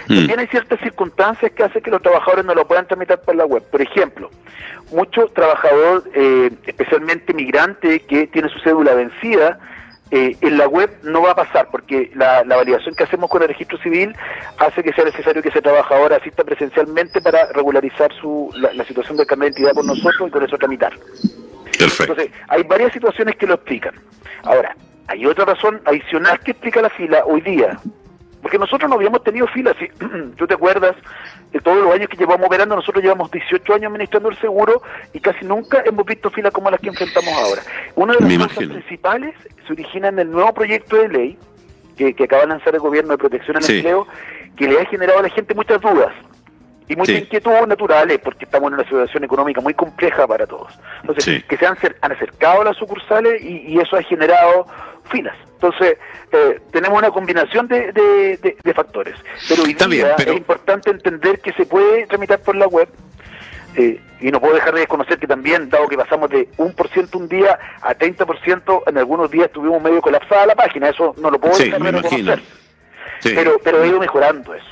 Mm. 0.07 0.17
También 0.17 0.39
hay 0.41 0.47
ciertas 0.49 0.79
circunstancias 0.81 1.51
que 1.53 1.65
hacen 1.65 1.83
que 1.83 1.91
los 1.91 2.03
trabajadores 2.03 2.45
no 2.45 2.55
lo 2.55 2.67
puedan 2.67 2.87
tramitar 2.87 3.21
por 3.23 3.35
la 3.35 3.47
web. 3.47 3.63
Por 3.71 3.81
ejemplo, 3.81 4.31
muchos 4.93 5.33
trabajadores, 5.33 6.05
eh, 6.15 6.51
especialmente 6.67 7.33
migrante, 7.33 8.01
que 8.01 8.27
tiene 8.27 8.49
su 8.49 8.59
cédula 8.61 8.95
vencida, 8.95 9.59
eh, 10.11 10.37
en 10.41 10.59
la 10.59 10.67
web 10.69 10.91
no 11.03 11.23
va 11.23 11.33
a 11.33 11.35
pasar 11.35 11.69
porque 11.71 12.11
la, 12.15 12.45
la 12.45 12.57
validación 12.57 12.95
que 12.95 13.05
hacemos 13.05 13.29
con 13.29 13.43
el 13.43 13.49
registro 13.49 13.79
civil 13.79 14.15
hace 14.59 14.83
que 14.83 14.93
sea 14.93 15.05
necesario 15.05 15.43
que 15.43 15.51
ese 15.51 15.61
trabajador 15.61 16.13
asista 16.13 16.45
presencialmente 16.45 17.21
para 17.21 17.53
regularizar 17.53 18.13
su, 18.15 18.51
la, 18.55 18.73
la 18.73 18.85
situación 18.85 19.17
del 19.17 19.27
carnet 19.27 19.55
de 19.55 19.61
identidad 19.61 19.75
por 19.75 19.85
nosotros 19.85 20.29
y 20.29 20.31
con 20.31 20.45
eso 20.45 20.57
tramitar. 20.57 20.93
Perfecto. 21.79 22.13
Entonces, 22.13 22.31
hay 22.49 22.63
varias 22.65 22.93
situaciones 22.93 23.37
que 23.37 23.47
lo 23.47 23.55
explican. 23.55 23.95
Ahora, 24.43 24.75
hay 25.09 25.25
otra 25.27 25.45
razón 25.45 25.81
adicional 25.85 26.41
que 26.41 26.53
explica 26.53 26.83
la 26.83 26.91
fila 26.91 27.23
hoy 27.27 27.41
día. 27.41 27.79
Porque 28.43 28.59
nosotros 28.59 28.89
no 28.89 28.97
habíamos 28.97 29.23
tenido 29.25 29.47
fila, 29.49 29.75
si 29.79 29.89
tú 30.37 30.47
te 30.47 30.55
acuerdas, 30.55 30.95
de 31.53 31.61
todos 31.61 31.83
los 31.83 31.95
años 31.95 32.09
que 32.09 32.17
llevamos 32.17 32.47
operando, 32.47 32.77
nosotros 32.77 33.03
llevamos 33.03 33.31
18 33.31 33.75
años 33.75 33.87
administrando 33.89 34.29
el 34.29 34.39
seguro 34.39 34.83
y 35.13 35.21
casi 35.21 35.45
nunca 35.45 35.83
hemos 35.85 36.05
visto 36.07 36.31
filas 36.31 36.53
como 36.53 36.71
las 36.71 36.81
que 36.81 36.89
enfrentamos 36.89 37.33
ahora. 37.35 37.63
Una 37.97 38.13
de 38.15 38.21
las 38.21 38.29
Me 38.29 38.37
cosas 38.37 38.53
imagino. 38.53 38.75
principales 38.75 39.35
se 39.67 39.73
origina 39.73 40.09
en 40.09 40.19
el 40.19 40.31
nuevo 40.31 40.53
proyecto 40.53 40.97
de 40.97 41.09
ley 41.09 41.39
que, 41.97 42.15
que 42.15 42.25
acaba 42.25 42.43
de 42.43 42.49
lanzar 42.49 42.75
el 42.75 42.81
gobierno 42.81 43.13
de 43.13 43.19
protección 43.19 43.57
al 43.57 43.63
Sí. 43.65 43.77
empleo, 43.77 44.07
que 44.57 44.69
le 44.69 44.81
ha 44.81 44.85
generado 44.87 45.19
a 45.21 45.23
la 45.23 45.29
gente 45.31 45.55
muchas 45.55 45.81
dudas 45.81 46.13
y 46.87 46.97
muchas 46.97 47.17
Sí. 47.17 47.23
inquietudes 47.23 47.67
naturales, 47.67 48.19
porque 48.23 48.45
estamos 48.45 48.69
en 48.69 48.75
una 48.75 48.85
situación 48.85 49.25
económica 49.25 49.61
muy 49.61 49.75
compleja 49.75 50.27
para 50.27 50.47
todos. 50.47 50.79
Entonces, 51.01 51.25
Sí. 51.25 51.43
que 51.49 51.57
se 51.57 51.67
han, 51.67 51.77
han 52.03 52.13
acercado 52.13 52.61
a 52.63 52.65
las 52.67 52.77
sucursales 52.77 53.43
y, 53.43 53.73
y 53.75 53.79
eso 53.81 53.97
ha 53.97 54.03
generado 54.03 54.67
filas. 55.09 55.37
Entonces, 55.55 55.99
eh, 56.33 56.61
tenemos 56.73 56.99
una 56.99 57.11
combinación 57.11 57.67
de, 57.69 57.93
de- 57.93 58.37
de- 58.39 58.57
de 58.63 58.75
factores. 58.75 59.15
Pero 59.49 59.63
hoy 59.65 59.75
día 59.75 59.87
bien, 59.87 60.07
pero- 60.17 60.33
es 60.33 60.39
importante 60.39 60.91
entender 60.91 61.41
que 61.41 61.53
se 61.55 61.67
puede 61.67 62.07
tramitar 62.07 62.41
por 62.41 62.55
la 62.57 62.67
web. 62.67 62.89
eh, 63.77 64.01
y 64.21 64.31
no 64.33 64.41
puedo 64.41 64.55
dejar 64.55 64.75
de 64.75 64.81
desconocer 64.81 65.19
que 65.19 65.27
también, 65.29 65.69
dado 65.71 65.87
que 65.87 65.97
pasamos 65.97 66.29
de 66.31 66.49
1% 66.57 67.15
un 67.19 67.29
día 67.29 67.57
a 67.83 67.95
30%, 67.95 68.83
en 68.89 68.99
algunos 68.99 69.31
días 69.31 69.47
estuvimos 69.47 69.81
medio 69.81 70.01
colapsada 70.01 70.47
la 70.47 70.57
página. 70.57 70.89
Eso 70.89 71.15
no 71.19 71.31
lo 71.31 71.39
puedo 71.39 71.55
Sí, 71.55 71.65
dejar 71.65 71.83
de 71.83 71.89
imagino. 71.91 72.33
reconocer. 72.35 72.43
Sí. 73.21 73.33
Pero, 73.37 73.61
pero 73.63 73.83
ha 73.83 73.87
ido 73.87 74.01
mejorando 74.01 74.55
eso. 74.55 74.67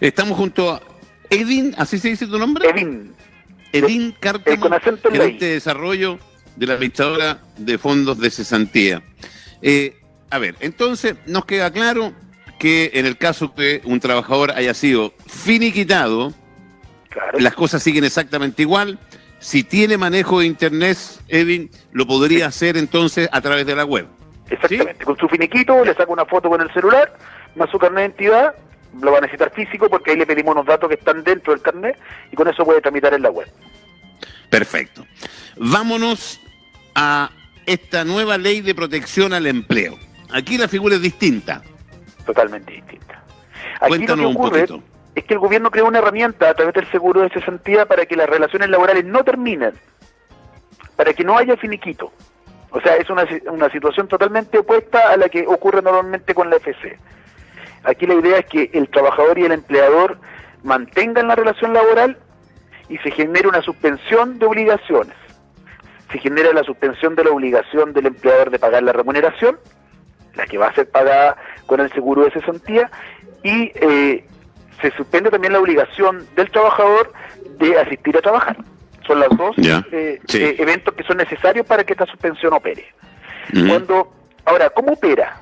Estamos 0.00 0.36
junto 0.38 0.70
a 0.72 0.80
Edin, 1.30 1.74
¿así 1.78 1.98
se 1.98 2.08
dice 2.10 2.26
tu 2.26 2.38
nombre? 2.38 2.68
Acento 4.76 5.08
en 5.08 5.14
la 5.18 5.24
gerente 5.24 5.44
de 5.46 5.52
desarrollo 5.54 6.18
de 6.56 6.66
la 6.66 6.74
administradora 6.74 7.38
de 7.56 7.78
fondos 7.78 8.18
de 8.18 8.30
cesantía. 8.30 9.02
Eh, 9.62 9.96
a 10.30 10.38
ver, 10.38 10.56
entonces 10.60 11.16
nos 11.26 11.44
queda 11.44 11.70
claro 11.70 12.12
que 12.58 12.90
en 12.94 13.06
el 13.06 13.16
caso 13.16 13.54
que 13.54 13.80
un 13.84 14.00
trabajador 14.00 14.52
haya 14.52 14.74
sido 14.74 15.14
finiquitado, 15.26 16.32
claro. 17.08 17.38
las 17.38 17.54
cosas 17.54 17.82
siguen 17.82 18.04
exactamente 18.04 18.62
igual. 18.62 18.98
Si 19.38 19.64
tiene 19.64 19.96
manejo 19.96 20.40
de 20.40 20.46
internet, 20.46 20.98
Edwin, 21.28 21.70
lo 21.92 22.06
podría 22.06 22.46
hacer 22.46 22.76
entonces 22.76 23.28
a 23.32 23.40
través 23.40 23.64
de 23.64 23.74
la 23.74 23.84
web. 23.84 24.06
Exactamente, 24.50 25.04
con 25.04 25.16
su 25.16 25.28
finiquito, 25.28 25.84
le 25.84 25.94
saca 25.94 26.12
una 26.12 26.26
foto 26.26 26.50
con 26.50 26.60
el 26.60 26.70
celular, 26.72 27.16
más 27.54 27.70
su 27.70 27.78
carnet 27.78 28.16
de 28.16 28.24
identidad, 28.24 28.54
lo 29.00 29.12
va 29.12 29.18
a 29.18 29.20
necesitar 29.20 29.50
físico 29.52 29.88
porque 29.88 30.10
ahí 30.10 30.16
le 30.16 30.26
pedimos 30.26 30.52
unos 30.52 30.66
datos 30.66 30.88
que 30.88 30.96
están 30.96 31.22
dentro 31.22 31.52
del 31.52 31.62
carnet 31.62 31.96
y 32.32 32.36
con 32.36 32.48
eso 32.48 32.64
puede 32.64 32.80
tramitar 32.80 33.14
en 33.14 33.22
la 33.22 33.30
web. 33.30 33.48
Perfecto. 34.50 35.06
Vámonos 35.56 36.40
a 36.94 37.30
esta 37.66 38.04
nueva 38.04 38.36
ley 38.36 38.60
de 38.60 38.74
protección 38.74 39.32
al 39.32 39.46
empleo. 39.46 39.96
Aquí 40.32 40.58
la 40.58 40.68
figura 40.68 40.96
es 40.96 41.02
distinta. 41.02 41.62
Totalmente 42.26 42.72
distinta. 42.72 43.22
Aquí 43.80 43.88
Cuéntanos 43.88 44.24
lo 44.24 44.28
un 44.30 44.34
que 44.34 44.40
ocurre 44.40 44.66
poquito. 44.66 44.82
es 45.14 45.24
que 45.24 45.34
el 45.34 45.40
gobierno 45.40 45.70
creó 45.70 45.86
una 45.86 45.98
herramienta 45.98 46.50
a 46.50 46.54
través 46.54 46.74
del 46.74 46.90
seguro 46.90 47.20
de 47.22 47.30
cesantía 47.30 47.86
para 47.86 48.06
que 48.06 48.16
las 48.16 48.28
relaciones 48.28 48.68
laborales 48.68 49.04
no 49.04 49.24
terminen, 49.24 49.72
para 50.96 51.12
que 51.14 51.24
no 51.24 51.38
haya 51.38 51.56
finiquito. 51.56 52.12
O 52.70 52.80
sea, 52.80 52.96
es 52.96 53.08
una, 53.10 53.26
una 53.50 53.68
situación 53.70 54.06
totalmente 54.06 54.58
opuesta 54.58 55.10
a 55.10 55.16
la 55.16 55.28
que 55.28 55.46
ocurre 55.46 55.82
normalmente 55.82 56.34
con 56.34 56.50
la 56.50 56.56
FC. 56.56 56.98
Aquí 57.82 58.06
la 58.06 58.14
idea 58.14 58.38
es 58.38 58.46
que 58.46 58.70
el 58.74 58.88
trabajador 58.88 59.38
y 59.38 59.44
el 59.44 59.52
empleador 59.52 60.18
mantengan 60.62 61.28
la 61.28 61.34
relación 61.34 61.72
laboral 61.72 62.18
y 62.90 62.98
se 62.98 63.10
genere 63.12 63.48
una 63.48 63.62
suspensión 63.62 64.38
de 64.38 64.44
obligaciones. 64.46 65.14
Se 66.12 66.18
genera 66.18 66.52
la 66.52 66.64
suspensión 66.64 67.14
de 67.14 67.24
la 67.24 67.30
obligación 67.30 67.92
del 67.92 68.06
empleador 68.06 68.50
de 68.50 68.58
pagar 68.58 68.82
la 68.82 68.92
remuneración, 68.92 69.58
la 70.34 70.44
que 70.46 70.58
va 70.58 70.66
a 70.66 70.74
ser 70.74 70.90
pagada 70.90 71.36
con 71.66 71.80
el 71.80 71.90
seguro 71.92 72.24
de 72.24 72.32
cesantía, 72.32 72.90
y 73.42 73.70
eh, 73.74 74.24
se 74.82 74.90
suspende 74.92 75.30
también 75.30 75.52
la 75.52 75.60
obligación 75.60 76.26
del 76.34 76.50
trabajador 76.50 77.12
de 77.58 77.78
asistir 77.78 78.16
a 78.16 78.20
trabajar. 78.20 78.56
Son 79.06 79.18
los 79.20 79.28
dos 79.36 79.56
eh, 79.58 80.20
sí. 80.26 80.42
eh, 80.42 80.56
eventos 80.58 80.94
que 80.94 81.04
son 81.04 81.16
necesarios 81.16 81.66
para 81.66 81.84
que 81.84 81.92
esta 81.94 82.06
suspensión 82.06 82.52
opere. 82.52 82.86
Ujú. 83.54 83.68
Cuando, 83.68 84.12
ahora, 84.44 84.70
¿cómo 84.70 84.92
opera? 84.92 85.36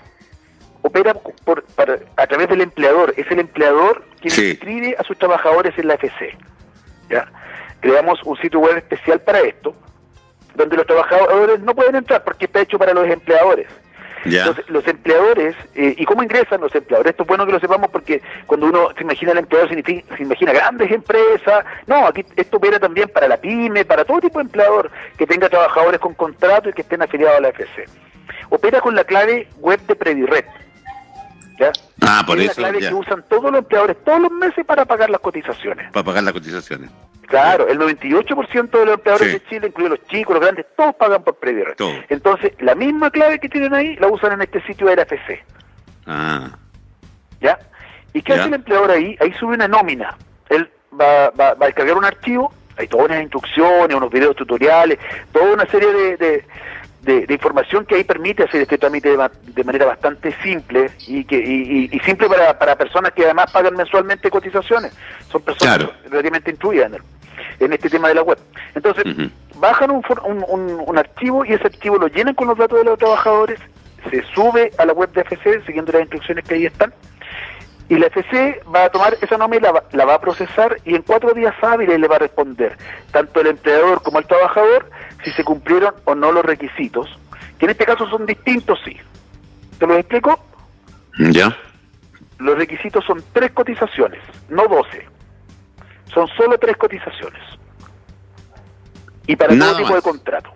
Opera 0.83 1.13
por, 1.15 1.65
para- 1.75 1.99
a 2.17 2.27
través 2.27 2.49
del 2.49 2.61
empleador. 2.61 3.13
Es 3.17 3.31
el 3.31 3.41
empleador 3.41 4.05
quien 4.21 4.31
Sí. 4.33 4.51
inscribe 4.51 4.97
a 4.99 5.03
sus 5.05 5.19
trabajadores 5.19 5.77
en 5.79 5.89
la 5.89 5.95
FC. 5.95 6.37
¿Ya? 7.09 7.31
Creamos 7.81 8.21
un 8.25 8.37
sitio 8.39 8.61
web 8.61 8.77
especial 8.77 9.21
para 9.21 9.41
esto, 9.41 9.75
donde 10.55 10.77
los 10.77 10.87
trabajadores 10.87 11.61
no 11.61 11.75
pueden 11.75 11.97
entrar 11.97 12.25
porque 12.25 12.47
está 12.47 12.61
hecho 12.61 12.79
para 12.79 12.93
los 12.93 13.07
empleadores. 13.09 13.69
Entonces, 14.25 14.69
los 14.69 14.87
empleadores, 14.87 15.55
eh, 15.75 15.95
¿y 15.97 16.05
cómo 16.05 16.23
ingresan 16.23 16.61
los 16.61 16.75
empleadores? 16.75 17.11
Esto 17.11 17.23
es 17.23 17.29
bueno 17.29 17.47
que 17.47 17.53
lo 17.53 17.61
sepamos 17.61 17.89
porque 17.91 18.21
cuando 18.47 18.67
uno 18.67 18.89
se 18.97 19.03
imagina 19.03 19.33
el 19.33 19.39
empleador, 19.39 19.69
se 19.69 20.23
imagina 20.23 20.53
grandes 20.53 20.91
empresas. 20.91 21.65
No, 21.87 22.07
aquí 22.07 22.25
esto 22.37 22.57
opera 22.57 22.79
también 22.79 23.09
para 23.09 23.29
la 23.29 23.37
pyme, 23.37 23.85
para 23.85 24.05
todo 24.05 24.21
tipo 24.21 24.39
de 24.39 24.45
empleador 24.45 24.91
que 25.17 25.27
tenga 25.27 25.49
trabajadores 25.49 26.01
con 26.01 26.15
contrato 26.15 26.69
y 26.69 26.73
que 26.73 26.83
estén 26.83 27.03
afiliados 27.03 27.39
a 27.39 27.41
la 27.41 27.49
FC. 27.49 27.85
Opera 28.51 28.81
con 28.81 28.95
la 28.95 29.05
clave 29.05 29.49
web 29.59 29.81
de 29.87 29.95
Predired. 29.95 30.45
¿Ya? 31.59 31.73
Ah, 32.03 32.23
por 32.27 32.39
es 32.39 32.51
eso. 32.53 32.61
la 32.61 32.69
clave 32.69 32.83
ya. 32.83 32.89
que 32.91 32.95
usan 32.95 33.25
todos 33.29 33.51
los 33.51 33.59
empleadores 33.59 33.97
todos 34.05 34.21
los 34.21 34.31
meses 34.31 34.65
para 34.65 34.85
pagar 34.85 35.11
las 35.11 35.21
cotizaciones. 35.21 35.91
Para 35.93 36.05
pagar 36.05 36.23
las 36.23 36.33
cotizaciones. 36.33 36.91
Claro, 37.27 37.69
el 37.69 37.79
98% 37.79 38.71
de 38.79 38.87
los 38.87 38.95
empleadores 38.95 39.27
Sí. 39.33 39.33
de 39.39 39.45
Chile, 39.49 39.67
incluidos 39.67 39.99
los 39.99 40.09
chicos, 40.09 40.35
los 40.35 40.43
grandes, 40.43 40.67
todos 40.77 40.95
pagan 40.95 41.23
por 41.25 41.35
previo. 41.37 41.67
Entonces, 42.09 42.53
la 42.61 42.75
misma 42.75 43.11
clave 43.11 43.39
que 43.39 43.49
tienen 43.49 43.75
ahí 43.75 43.97
la 43.97 44.07
usan 44.07 44.33
en 44.33 44.43
este 44.43 44.63
sitio 44.63 44.87
de 44.87 44.97
la 44.97 45.03
FC. 45.03 45.45
Ah, 46.07 46.49
¿Ya? 47.41 47.59
¿Y 48.15 48.23
qué 48.23 48.33
Ya. 48.33 48.39
hace 48.41 48.49
el 48.49 48.55
empleador 48.55 48.91
ahí? 48.93 49.17
Ahí 49.21 49.33
sube 49.35 49.55
una 49.55 49.69
nómina. 49.69 50.17
Él 50.49 50.71
va, 50.99 51.29
va, 51.31 51.55
va 51.55 51.65
a 51.65 51.67
descargar 51.67 51.97
un 51.99 52.05
archivo, 52.07 52.53
hay 52.79 52.89
todas 52.89 53.07
unas 53.07 53.21
instrucciones, 53.23 53.95
unos 53.95 54.11
videos 54.11 54.35
tutoriales, 54.35 54.99
toda 55.33 55.53
una 55.53 55.67
serie 55.67 55.93
de, 55.93 56.17
de, 56.17 56.45
de- 57.03 57.27
de 57.27 57.35
información 57.35 57.85
que 57.87 57.95
ahí 57.97 58.05
permite 58.05 58.43
hacer 58.45 58.63
este 58.63 58.77
trámite 58.79 59.17
de, 59.17 59.31
de 59.43 59.65
manera 59.65 59.87
bastante 59.87 60.35
simple 60.43 60.91
y 61.07 61.25
que 61.25 61.37
y, 61.39 61.99
simple 62.01 62.29
para, 62.29 62.59
para 62.59 62.77
personas 62.77 63.13
que 63.13 63.25
además 63.25 63.51
pagan 63.53 63.75
mensualmente 63.75 64.31
cotizaciones. 64.31 64.93
Son 65.31 65.41
personas 65.43 65.77
Claro. 65.79 65.93
relativamente 66.05 66.51
instruidas 66.51 66.89
en, 66.89 66.95
el- 66.97 67.03
en 67.61 67.73
este 67.73 67.89
tema 67.91 68.09
de 68.09 68.15
la 68.15 68.23
web. 68.23 68.39
Entonces, 68.75 69.05
bajan 69.57 69.91
un, 69.91 70.03
un, 70.25 70.45
un- 70.49 70.83
un 70.87 70.99
archivo 70.99 71.45
y 71.45 71.53
ese 71.53 71.67
archivo 71.67 71.97
lo 71.99 72.09
llenan 72.09 72.35
con 72.35 72.49
los 72.49 72.59
datos 72.59 72.79
de 72.79 72.85
los 72.85 72.99
trabajadores, 72.99 73.61
se 74.11 74.23
sube 74.35 74.73
a 74.79 74.85
la 74.85 74.93
web 74.93 75.11
de 75.13 75.21
FC 75.23 75.63
siguiendo 75.67 75.93
las 75.93 76.03
instrucciones 76.03 76.45
que 76.45 76.55
ahí 76.55 76.67
están 76.67 76.93
y 77.89 77.97
la 77.99 78.07
FC 78.09 78.61
va 78.75 78.85
a 78.85 78.91
tomar 78.91 79.17
esa 79.21 79.39
nómina, 79.39 79.63
la, 79.69 79.73
va- 79.73 79.85
la 79.93 80.05
va 80.05 80.15
a 80.15 80.21
procesar 80.21 80.77
y 80.85 80.95
en 80.95 81.03
cuatro 81.03 81.33
días 81.33 81.55
hábiles 81.63 81.99
le 81.99 82.07
va 82.09 82.17
a 82.17 82.21
responder 82.21 82.77
tanto 83.13 83.41
el 83.41 83.47
empleador 83.49 84.03
como 84.03 84.19
el 84.19 84.27
trabajador 84.27 84.91
si 85.25 85.31
se 85.33 85.43
cumplieron 85.45 85.95
o 86.05 86.15
no 86.15 86.31
los 86.33 86.45
requisitos, 86.45 87.09
que 87.59 87.65
en 87.67 87.71
este 87.71 87.85
caso 87.87 88.09
son 88.09 88.27
distintos, 88.27 88.79
sí. 88.85 88.97
¿Te 89.79 89.87
lo 89.87 89.95
explico? 89.97 90.39
ya. 91.31 91.57
Los 92.39 92.57
requisitos 92.57 93.05
son 93.05 93.23
tres 93.33 93.51
cotizaciones, 93.53 94.23
no 94.49 94.69
doce. 94.69 95.05
Son 96.15 96.29
solo 96.37 96.57
tres 96.59 96.77
cotizaciones. 96.77 97.43
Y 99.27 99.35
para 99.37 99.55
Nada 99.55 99.73
todo 99.73 99.83
tipo 99.83 99.95
de 99.97 100.03
contrato. 100.03 100.51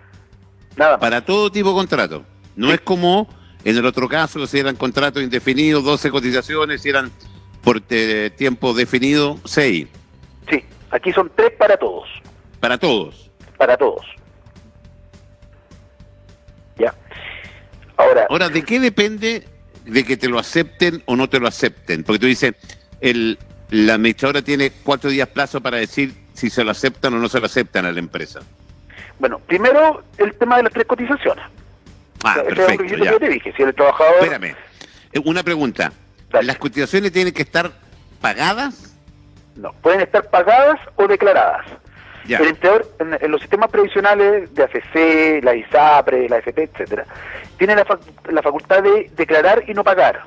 Nada 0.77 0.91
más. 0.93 0.99
Para 1.01 1.25
todo 1.25 1.51
tipo 1.51 1.69
de 1.69 1.75
contrato. 1.75 2.23
No 2.55 2.71
es 2.71 2.79
como 2.81 3.27
en 3.65 3.77
el 3.77 3.85
otro 3.85 4.09
caso, 4.09 4.45
si 4.45 4.59
eran 4.59 4.75
contratos 4.75 5.23
indefinidos, 5.23 5.83
12 5.83 6.11
cotizaciones, 6.11 6.81
si 6.81 6.89
eran 6.89 7.11
por 7.63 7.81
eh, 7.89 8.29
tiempo 8.35 8.73
definido, 8.73 9.37
6. 9.45 9.87
Sí, 10.49 10.63
aquí 10.91 11.13
son 11.13 11.31
tres 11.35 11.51
para 11.57 11.77
todos. 11.77 12.09
Para 12.59 12.77
todos. 12.77 13.31
Para 13.57 13.77
todos. 13.77 14.05
¿Ya? 16.77 16.93
Ahora, 17.95 18.27
Ahora, 18.29 18.49
¿de 18.49 18.63
qué 18.63 18.79
depende 18.79 19.47
de 19.85 20.03
que 20.03 20.17
te 20.17 20.27
lo 20.27 20.39
acepten 20.39 21.01
o 21.05 21.15
no 21.15 21.29
te 21.29 21.39
lo 21.39 21.47
acepten? 21.47 22.03
Porque 22.03 22.19
tú 22.19 22.25
dices, 22.25 22.53
el, 22.99 23.37
la 23.69 23.93
administradora 23.93 24.41
tiene 24.41 24.71
cuatro 24.83 25.09
días 25.09 25.29
plazo 25.29 25.61
para 25.61 25.77
decir 25.77 26.13
si 26.33 26.49
se 26.49 26.63
lo 26.63 26.71
aceptan 26.71 27.13
o 27.13 27.19
no 27.19 27.29
se 27.29 27.39
lo 27.39 27.45
aceptan 27.45 27.85
a 27.85 27.91
la 27.91 27.99
empresa. 27.99 28.41
bueno, 29.19 29.39
primero 29.39 30.03
el 30.17 30.33
tema 30.35 30.57
de 30.57 30.63
las 30.63 30.73
tres 30.73 30.85
cotizaciones. 30.85 31.45
Ah, 32.23 32.35
Ese 32.37 32.41
es 32.41 32.47
un 32.49 32.55
perfecto, 32.55 32.83
requisito 32.83 33.03
ya. 33.03 33.09
que 33.11 33.13
yo 33.15 33.19
te 33.19 33.29
dije. 33.29 33.53
Si 33.55 33.63
el 33.63 33.73
trabajador... 33.75 34.15
Espérame. 34.23 34.55
Una 35.25 35.43
pregunta. 35.43 35.91
Dale. 36.31 36.47
¿Las 36.47 36.57
cotizaciones 36.57 37.11
tienen 37.11 37.33
que 37.33 37.41
estar 37.43 37.71
pagadas? 38.21 38.95
No, 39.55 39.71
pueden 39.73 40.01
estar 40.01 40.29
pagadas 40.29 40.79
o 40.95 41.07
declaradas. 41.07 41.65
Ya. 42.25 42.37
El 42.39 42.47
empleador, 42.47 42.87
en, 42.99 43.17
en 43.21 43.31
los 43.31 43.41
sistemas 43.41 43.69
previsionales 43.69 44.53
de 44.55 44.63
AFC, 44.63 45.43
la 45.43 45.53
ISAPRE, 45.55 46.29
la 46.29 46.37
FP, 46.37 46.63
etcétera, 46.63 47.05
tiene 47.57 47.75
la, 47.75 47.85
fac- 47.85 47.99
la 48.31 48.41
facultad 48.41 48.81
de 48.81 49.11
declarar 49.15 49.63
y 49.67 49.73
no 49.73 49.83
pagar. 49.83 50.23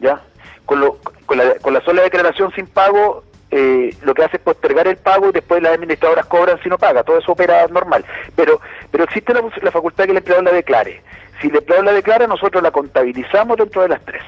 ¿Ya? 0.00 0.20
Con, 0.64 0.80
lo- 0.80 0.98
con, 1.26 1.36
la, 1.38 1.54
con 1.56 1.74
la 1.74 1.82
sola 1.82 2.02
declaración 2.02 2.50
sin 2.54 2.66
pago, 2.66 3.22
eh, 3.50 3.96
lo 4.02 4.14
que 4.14 4.24
hace 4.24 4.36
es 4.36 4.42
postergar 4.42 4.86
el 4.86 4.96
pago 4.96 5.28
y 5.28 5.32
después 5.32 5.62
las 5.62 5.72
administradoras 5.74 6.26
cobran 6.26 6.60
si 6.62 6.68
no 6.68 6.78
paga. 6.78 7.02
Todo 7.02 7.18
eso 7.18 7.32
opera 7.32 7.66
normal. 7.68 8.04
Pero, 8.36 8.60
pero 8.90 9.04
existe 9.04 9.34
la, 9.34 9.42
la 9.62 9.70
facultad 9.70 10.04
que 10.04 10.12
el 10.12 10.18
empleador 10.18 10.44
la 10.44 10.52
declare. 10.52 11.02
Si 11.40 11.48
el 11.48 11.56
empleador 11.56 11.86
la 11.86 11.92
declara, 11.92 12.26
nosotros 12.26 12.62
la 12.62 12.70
contabilizamos 12.70 13.56
dentro 13.56 13.82
de 13.82 13.88
las 13.88 14.04
tres. 14.04 14.22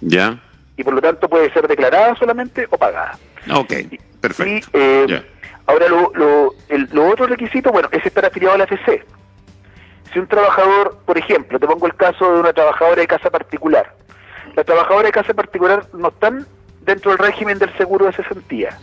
Ya. 0.00 0.38
Y 0.76 0.82
por 0.82 0.94
lo 0.94 1.00
tanto 1.00 1.28
puede 1.28 1.52
ser 1.52 1.68
declarada 1.68 2.14
solamente 2.16 2.66
o 2.70 2.76
pagada. 2.76 3.18
Ok, 3.54 3.72
perfecto. 4.20 4.70
Y, 4.72 4.80
eh, 4.80 5.06
Ya. 5.08 5.24
Ahora, 5.66 5.88
lo, 5.88 6.12
lo, 6.14 6.54
el, 6.68 6.88
lo 6.92 7.08
otro 7.08 7.26
requisito, 7.26 7.72
bueno, 7.72 7.88
es 7.90 8.04
estar 8.04 8.24
afiliado 8.24 8.54
a 8.54 8.58
la 8.58 8.64
FC. 8.64 9.02
Si 10.12 10.18
un 10.18 10.26
trabajador, 10.26 10.98
por 11.06 11.16
ejemplo, 11.16 11.58
te 11.58 11.66
pongo 11.66 11.86
el 11.86 11.94
caso 11.94 12.34
de 12.34 12.40
una 12.40 12.52
trabajadora 12.52 13.00
de 13.00 13.06
casa 13.06 13.30
particular. 13.30 13.94
Las 14.54 14.66
trabajadoras 14.66 15.06
de 15.06 15.12
casa 15.12 15.32
particular 15.34 15.86
no 15.94 16.08
están 16.08 16.46
dentro 16.84 17.10
del 17.12 17.18
régimen 17.18 17.58
del 17.58 17.74
seguro 17.76 18.06
de 18.06 18.12
cesantía. 18.12 18.78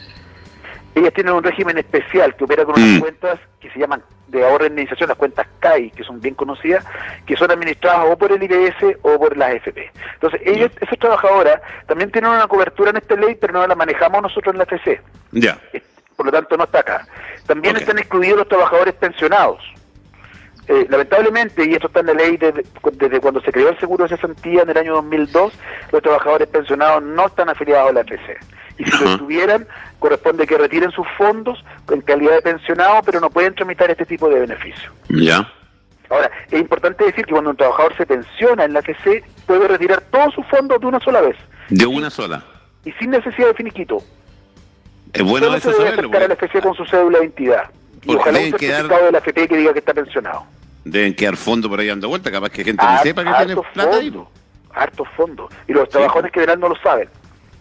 Ellas 0.94 1.14
tienen 1.14 1.34
un 1.34 1.44
régimen 1.44 1.78
especial 1.78 2.36
que 2.36 2.44
opera 2.44 2.66
con 2.66 2.76
unas 2.78 2.98
Mm. 2.98 3.00
cuentas 3.00 3.40
que 3.62 3.70
se 3.72 3.80
llaman 3.80 4.04
de 4.28 4.44
ahorro 4.46 4.64
e 4.66 4.68
indemnización, 4.68 5.10
las 5.10 5.18
cuentas 5.18 5.48
CAI, 5.60 5.92
que 5.92 6.04
son 6.04 6.20
bien 6.20 6.36
conocidas, 6.36 6.86
que 7.26 7.36
son 7.38 7.52
administradas 7.52 8.08
o 8.10 8.18
por 8.18 8.32
el 8.32 8.42
IBS 8.44 8.98
o 9.02 9.18
por 9.20 9.36
las 9.38 9.52
AFP. 9.52 9.92
Entonces, 10.16 10.42
ellos, 10.46 10.72
esas 10.80 10.98
trabajadoras 11.00 11.62
también 11.88 12.12
tienen 12.12 12.32
una 12.32 12.48
cobertura 12.48 12.92
en 12.92 12.98
esta 12.98 13.16
ley, 13.16 13.36
pero 13.36 13.54
no 13.54 13.66
la 13.68 13.76
manejamos 13.76 14.22
nosotros 14.22 14.54
en 14.54 14.58
la 14.60 14.64
FC 14.66 15.02
Ya. 15.32 15.58
por 16.16 16.26
lo 16.26 16.32
tanto 16.32 16.56
no 16.58 16.64
está 16.66 16.80
acá. 16.80 17.08
También 17.48 17.76
están 17.78 17.98
excluidos 17.98 18.38
los 18.40 18.48
trabajadores 18.48 18.94
pensionados. 18.96 19.60
Eh, 20.68 20.86
lamentablemente, 20.90 21.66
y 21.68 21.74
esto 21.74 21.88
está 21.88 22.02
en 22.02 22.06
la 22.08 22.14
ley 22.14 22.38
desde, 22.38 22.64
desde 22.94 23.20
cuando 23.20 23.42
se 23.42 23.52
creó 23.52 23.70
el 23.70 23.80
seguro 23.80 24.04
de 24.08 24.16
cesantía 24.16 24.62
en 24.62 24.70
el 24.70 24.78
año 24.78 24.94
2002, 24.96 25.54
los 25.92 26.02
trabajadores 26.02 26.48
pensionados 26.48 27.04
no 27.04 27.26
están 27.28 27.50
afiliados 27.50 27.90
a 27.90 27.94
la 27.94 28.02
FC. 28.02 28.38
Y 28.78 28.86
si 28.86 29.04
lo 29.04 29.12
estuvieran, 29.12 29.68
corresponde 30.00 30.48
que 30.48 30.58
retiren 30.58 30.92
sus 30.92 31.06
fondos 31.18 31.64
en 31.92 32.02
calidad 32.02 32.36
de 32.36 32.42
pensionado, 32.42 33.02
pero 33.04 33.20
no 33.20 33.30
pueden 33.30 33.54
tramitar 33.54 33.92
este 33.92 34.06
tipo 34.06 34.30
de 34.30 34.40
beneficios. 34.40 34.92
Ya. 35.10 35.52
Ahora, 36.10 36.30
es 36.50 36.60
importante 36.60 37.04
decir 37.06 37.26
que 37.26 37.32
cuando 37.32 37.50
un 37.52 37.58
trabajador 37.58 37.96
se 37.98 38.06
pensiona 38.06 38.64
en 38.66 38.74
la 38.74 38.80
FC, 38.80 39.24
puede 39.46 39.68
retirar 39.68 40.02
todos 40.12 40.34
sus 40.34 40.46
fondos 40.48 40.80
de 40.80 40.88
una 40.88 41.00
sola 41.00 41.22
vez 41.22 41.36
De 41.70 41.86
una 41.86 42.10
sola. 42.10 42.44
y 42.86 42.92
sin 42.94 43.12
necesidad 43.12 43.48
de 43.48 43.54
finiquito. 43.56 43.98
Es 45.14 45.24
bueno 45.24 45.46
Solo 45.48 45.58
eso 45.58 45.72
se 45.72 45.78
debe 45.78 45.90
saberlo. 45.92 46.10
acercar 46.10 46.24
a 46.24 46.28
la 46.30 46.34
FC 46.36 46.62
con 46.62 46.74
su 46.76 46.86
cédula 46.86 47.20
de 47.20 47.26
identidad. 47.26 47.70
Y 48.04 48.16
ojalá 48.16 48.40
un 48.40 48.46
deben 48.46 48.60
quedar- 48.60 48.76
certificado 48.82 49.06
de 49.06 49.12
la 49.12 49.18
FP 49.20 49.48
que 49.48 49.58
diga 49.58 49.74
que 49.74 49.80
está 49.80 49.94
pensionado. 49.94 50.44
Deben 50.84 51.14
quedar 51.14 51.36
fondos 51.38 51.70
por 51.70 51.80
ahí 51.80 51.88
dando 51.88 52.08
vuelta. 52.10 52.32
Capaz 52.32 52.50
que 52.50 52.64
gente 52.64 52.84
Har- 52.84 52.98
ni 52.98 53.04
sepa 53.04 53.24
que 53.24 53.30
tiene 53.30 53.52
hartos 53.54 53.66
plata 53.74 53.98
ahí. 53.98 54.14
hartos 54.74 55.08
fondos. 55.16 55.52
Y 55.68 55.74
los 55.74 55.88
trabajadores 55.90 56.32
que 56.32 56.40
verán 56.40 56.60
no 56.60 56.70
lo 56.70 56.76
saben. 56.78 57.10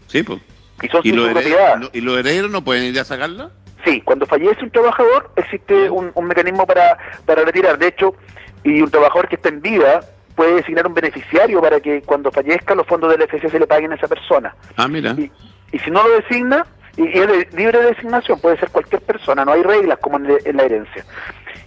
Sí, 0.07 0.23
pues. 0.23 0.41
Y 0.83 0.89
son 0.89 1.01
¿Y 1.05 1.13
los, 1.13 1.29
herederos, 1.29 1.81
no- 1.81 1.91
¿Y 1.93 2.01
los 2.01 2.19
herederos 2.19 2.51
no 2.51 2.65
pueden 2.65 2.85
ir 2.85 2.99
a 2.99 3.05
sacarla? 3.05 3.51
Sí, 3.85 4.01
cuando 4.03 4.27
fallece 4.27 4.63
un 4.65 4.71
trabajador 4.71 5.31
existe 5.37 5.91
un, 5.91 6.11
un 6.15 6.25
mecanismo 6.27 6.67
para, 6.67 6.97
para 7.27 7.45
retirar. 7.45 7.79
De 7.79 7.89
hecho, 7.89 8.15
y 8.65 8.81
un 8.81 8.91
trabajador 8.91 9.29
que 9.29 9.37
está 9.37 9.49
en 9.51 9.61
vida 9.61 10.01
puede 10.35 10.55
designar 10.55 10.87
un 10.87 10.95
beneficiario 10.95 11.61
para 11.61 11.81
que 11.81 12.01
cuando 12.03 12.31
fallezca 12.31 12.75
los 12.75 12.87
fondos 12.87 13.11
del 13.11 13.23
FC 13.23 13.51
se 13.51 13.59
le 13.59 13.67
paguen 13.67 13.93
a 13.93 13.97
esa 13.97 14.09
persona. 14.09 14.55
Ah, 14.77 14.89
mira. 14.89 15.15
Y, 15.19 15.31
y 15.73 15.79
si 15.81 15.91
no 15.91 16.03
lo 16.07 16.15
designa, 16.17 16.67
y, 16.97 17.07
es 17.07 17.27
de- 17.29 17.49
libre 17.57 17.79
de 17.79 17.87
designación, 17.95 18.41
puede 18.41 18.59
ser 18.59 18.71
cualquier 18.71 19.03
persona, 19.03 19.45
no 19.45 19.53
hay 19.53 19.63
reglas 19.63 19.99
como 20.01 20.17
en, 20.19 20.27
en 20.45 20.57
la 20.57 20.63
herencia. 20.65 21.05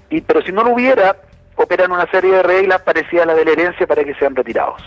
Y, 0.10 0.22
pero 0.22 0.42
si 0.44 0.52
no 0.52 0.64
lo 0.64 0.74
hubiera, 0.74 1.16
operan 1.56 1.92
una 1.92 2.10
serie 2.12 2.32
de 2.34 2.44
reglas 2.44 2.82
parecidas 2.82 3.24
a 3.24 3.28
las 3.28 3.36
de 3.38 3.46
la 3.46 3.52
herencia 3.52 3.88
para 3.88 4.04
que 4.04 4.14
sean 4.16 4.36
retirados. 4.36 4.82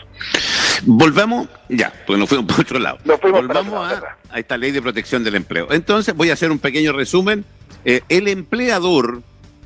Volvamos, 0.85 1.49
ya, 1.69 1.93
porque 2.07 2.19
nos 2.21 2.29
fuimos 2.29 2.47
por 2.55 2.61
otro 2.61 2.79
lado. 2.79 2.99
Nos 3.05 3.21
fuimos 3.21 3.47
para 3.47 3.61
Volvamos 3.61 3.93
otro 3.93 4.07
lado, 4.07 4.07
a, 4.31 4.37
a 4.37 4.39
esta 4.39 4.57
ley 4.57 4.71
de 4.73 4.83
protección 4.83 5.25
del 5.25 5.35
empleo. 5.37 5.69
Entonces, 5.71 6.15
voy 6.15 6.31
a 6.31 6.35
hacer 6.35 6.51
un 6.51 6.59
pequeño 6.59 6.93
resumen. 6.93 7.45
Eh, 7.85 8.03
el 8.09 8.29
empleador, 8.29 9.23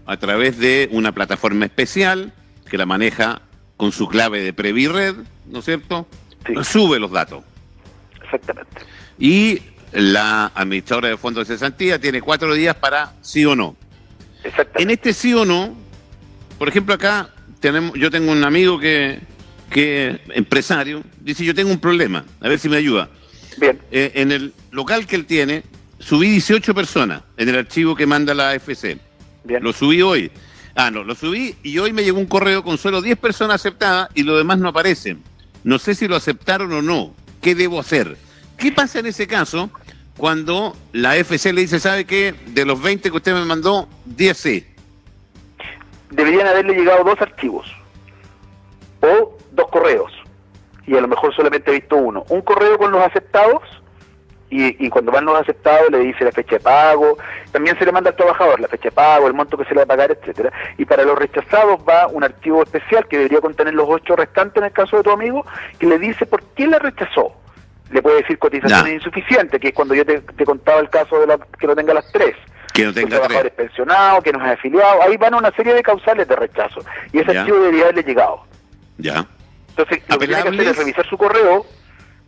a 0.07 0.17
través 0.19 0.59
de 0.59 0.89
una 0.93 1.13
plataforma 1.13 1.65
especial 1.67 2.33
que 2.71 2.79
la 2.79 2.87
maneja 2.87 3.41
con 3.77 3.93
su 3.93 4.09
clave 4.09 4.43
de 4.43 4.53
Previred, 4.53 5.15
¿no 5.47 5.59
es 5.61 5.65
cierto? 5.65 6.07
Sí. 6.47 6.55
Sube 6.63 6.99
los 7.01 7.11
datos. 7.11 7.43
Exactamente. 8.23 8.83
Y 9.19 9.61
la 9.93 10.47
administradora 10.55 11.09
de 11.09 11.17
fondos 11.17 11.49
de 11.49 11.55
cesantía 11.55 11.99
tiene 12.01 12.21
cuatro 12.21 12.55
días 12.55 12.75
para 12.77 13.13
sí 13.21 13.45
o 13.45 13.57
no. 13.57 13.77
En 14.77 14.91
este 14.91 15.13
sí 15.13 15.35
o 15.35 15.45
no, 15.45 15.75
por 16.59 16.69
ejemplo, 16.69 16.95
acá 16.95 17.31
tenemos, 17.61 17.93
yo 17.99 18.11
tengo 18.11 18.33
un 18.33 18.45
amigo 18.45 18.79
que, 18.79 19.21
que 19.71 20.21
empresario, 20.35 21.03
dice 21.21 21.45
yo 21.45 21.55
tengo 21.55 21.71
un 21.71 21.81
problema, 21.81 22.25
a 22.41 22.49
ver 22.49 22.59
si 22.59 22.69
me 22.69 22.77
ayuda. 22.77 23.09
Bien, 23.59 23.79
Eh, 23.91 24.13
en 24.15 24.33
el 24.33 24.55
local 24.71 25.07
que 25.07 25.17
él 25.17 25.27
tiene, 25.27 25.65
subí 25.99 26.31
18 26.31 26.75
personas 26.75 27.23
en 27.37 27.49
el 27.49 27.57
archivo 27.59 27.95
que 27.95 28.07
manda 28.07 28.33
la 28.33 28.51
AFC. 28.51 28.99
bien. 29.45 29.63
Lo 29.63 29.73
subí 29.73 30.01
hoy. 30.03 30.31
Ah, 30.77 30.91
no, 30.91 31.03
lo 31.03 31.15
subí 31.15 31.57
y 31.63 31.77
hoy 31.79 31.93
me 31.93 32.05
llegó 32.05 32.19
un 32.21 32.27
correo 32.27 32.63
con 32.63 32.79
solo 32.79 33.03
10 33.03 33.19
personas 33.19 33.57
aceptadas 33.57 34.09
y 34.15 34.23
los 34.23 34.39
demás 34.39 34.59
no 34.59 34.69
aparecen. 34.69 35.23
No 35.65 35.79
sé 35.79 35.95
si 35.95 36.09
lo 36.09 36.17
aceptaron 36.17 36.73
o 36.73 36.81
no. 36.81 37.13
¿Qué 37.43 37.55
debo 37.55 37.81
hacer? 37.81 38.17
¿Qué 38.57 38.71
pasa 38.73 39.01
en 39.01 39.07
ese 39.07 39.27
caso 39.27 39.71
cuando 40.21 40.77
la 40.93 41.13
AFC 41.13 41.47
le 41.47 41.63
dice, 41.63 41.81
sabe 41.81 42.05
qué? 42.05 42.35
De 42.49 42.67
los 42.67 42.81
20 42.83 43.11
que 43.11 43.17
usted 43.17 43.33
me 43.33 43.47
mandó, 43.47 43.89
10 44.05 44.37
sí. 44.37 44.67
Deberían 46.11 46.47
haberle 46.47 46.75
llegado 46.75 47.05
dos 47.05 47.19
archivos 47.23 47.67
o 49.01 49.39
dos 49.53 49.69
correos. 49.71 50.13
y 50.87 50.95
a 50.95 51.01
lo 51.01 51.09
mejor 51.09 51.35
solamente 51.35 51.71
ha 51.71 51.75
visto 51.75 51.97
uno. 51.97 52.25
Un 52.29 52.43
correo 52.43 52.77
con 52.77 52.93
los 52.93 53.03
aceptados 53.03 53.63
y, 54.51 54.85
y, 54.85 54.91
cuando 54.91 55.11
van 55.11 55.25
los 55.25 55.41
aceptados 55.41 55.91
le 55.91 56.01
dice 56.01 56.25
la 56.25 56.33
fecha 56.33 56.57
de 56.57 56.61
pago, 56.61 57.17
también 57.53 57.79
se 57.79 57.87
le 57.87 57.93
manda 57.93 58.11
al 58.11 58.17
trabajador 58.17 58.61
la 58.61 58.69
fecha 58.69 58.89
de 58.89 58.93
pago, 58.93 59.27
el 59.27 59.33
monto 59.33 59.57
que 59.57 59.65
se 59.65 59.71
le 59.71 59.77
va 59.77 59.83
a 59.85 59.87
pagar, 59.87 60.11
etcétera. 60.11 60.53
Y 60.77 60.85
para 60.85 61.05
los 61.05 61.17
rechazados 61.17 61.81
va 61.89 62.09
un 62.09 62.25
archivo 62.25 62.63
especial 62.63 63.09
que 63.09 63.17
debería 63.17 63.41
contener 63.41 63.73
los 63.73 63.87
ocho 63.89 64.17
restantes 64.17 64.59
en 64.59 64.65
el 64.65 64.73
caso 64.73 64.99
de 64.99 65.05
tu 65.05 65.11
amigo, 65.13 65.47
que 65.79 65.87
le 65.87 65.99
dice 65.99 66.27
por 66.27 66.43
qué 66.43 66.67
la 66.67 66.79
rechazó. 66.79 67.33
Le 67.91 68.03
puede 68.03 68.23
decir 68.23 68.39
cotización 68.39 68.93
insuficiente, 68.93 69.59
que 69.59 69.69
es 69.69 69.75
cuando 69.75 69.95
yo 69.95 70.05
te, 70.05 70.23
contaba 70.45 70.81
el 70.81 70.89
caso 70.91 71.21
de 71.21 71.27
la, 71.27 71.39
que 71.39 71.67
no 71.67 71.75
tenga 71.75 71.95
las 71.95 72.11
tres. 72.13 72.37
Que 72.73 72.85
no 72.85 72.93
tenga 72.93 73.21
tres. 73.27 73.53
pensionado, 73.53 74.23
que 74.23 74.33
no 74.33 74.45
es 74.45 74.53
afiliado, 74.53 75.03
ahí 75.03 75.17
van 75.17 75.35
una 75.35 75.51
serie 75.53 75.75
de 75.75 75.83
causales 75.83 76.29
de 76.29 76.37
rechazo. 76.37 76.85
Y 77.13 77.19
ese 77.19 77.37
archivo 77.37 77.59
debería 77.59 77.85
haberle 77.85 78.03
llegado. 78.05 78.45
Ya. 78.99 79.27
Entonces, 79.71 80.03
lo 80.09 80.19
que 80.19 80.27
tiene 80.27 80.43
que 80.43 80.49
hacer 80.49 80.69
es 80.69 80.77
revisar 80.77 81.09
su 81.09 81.17
correo 81.17 81.67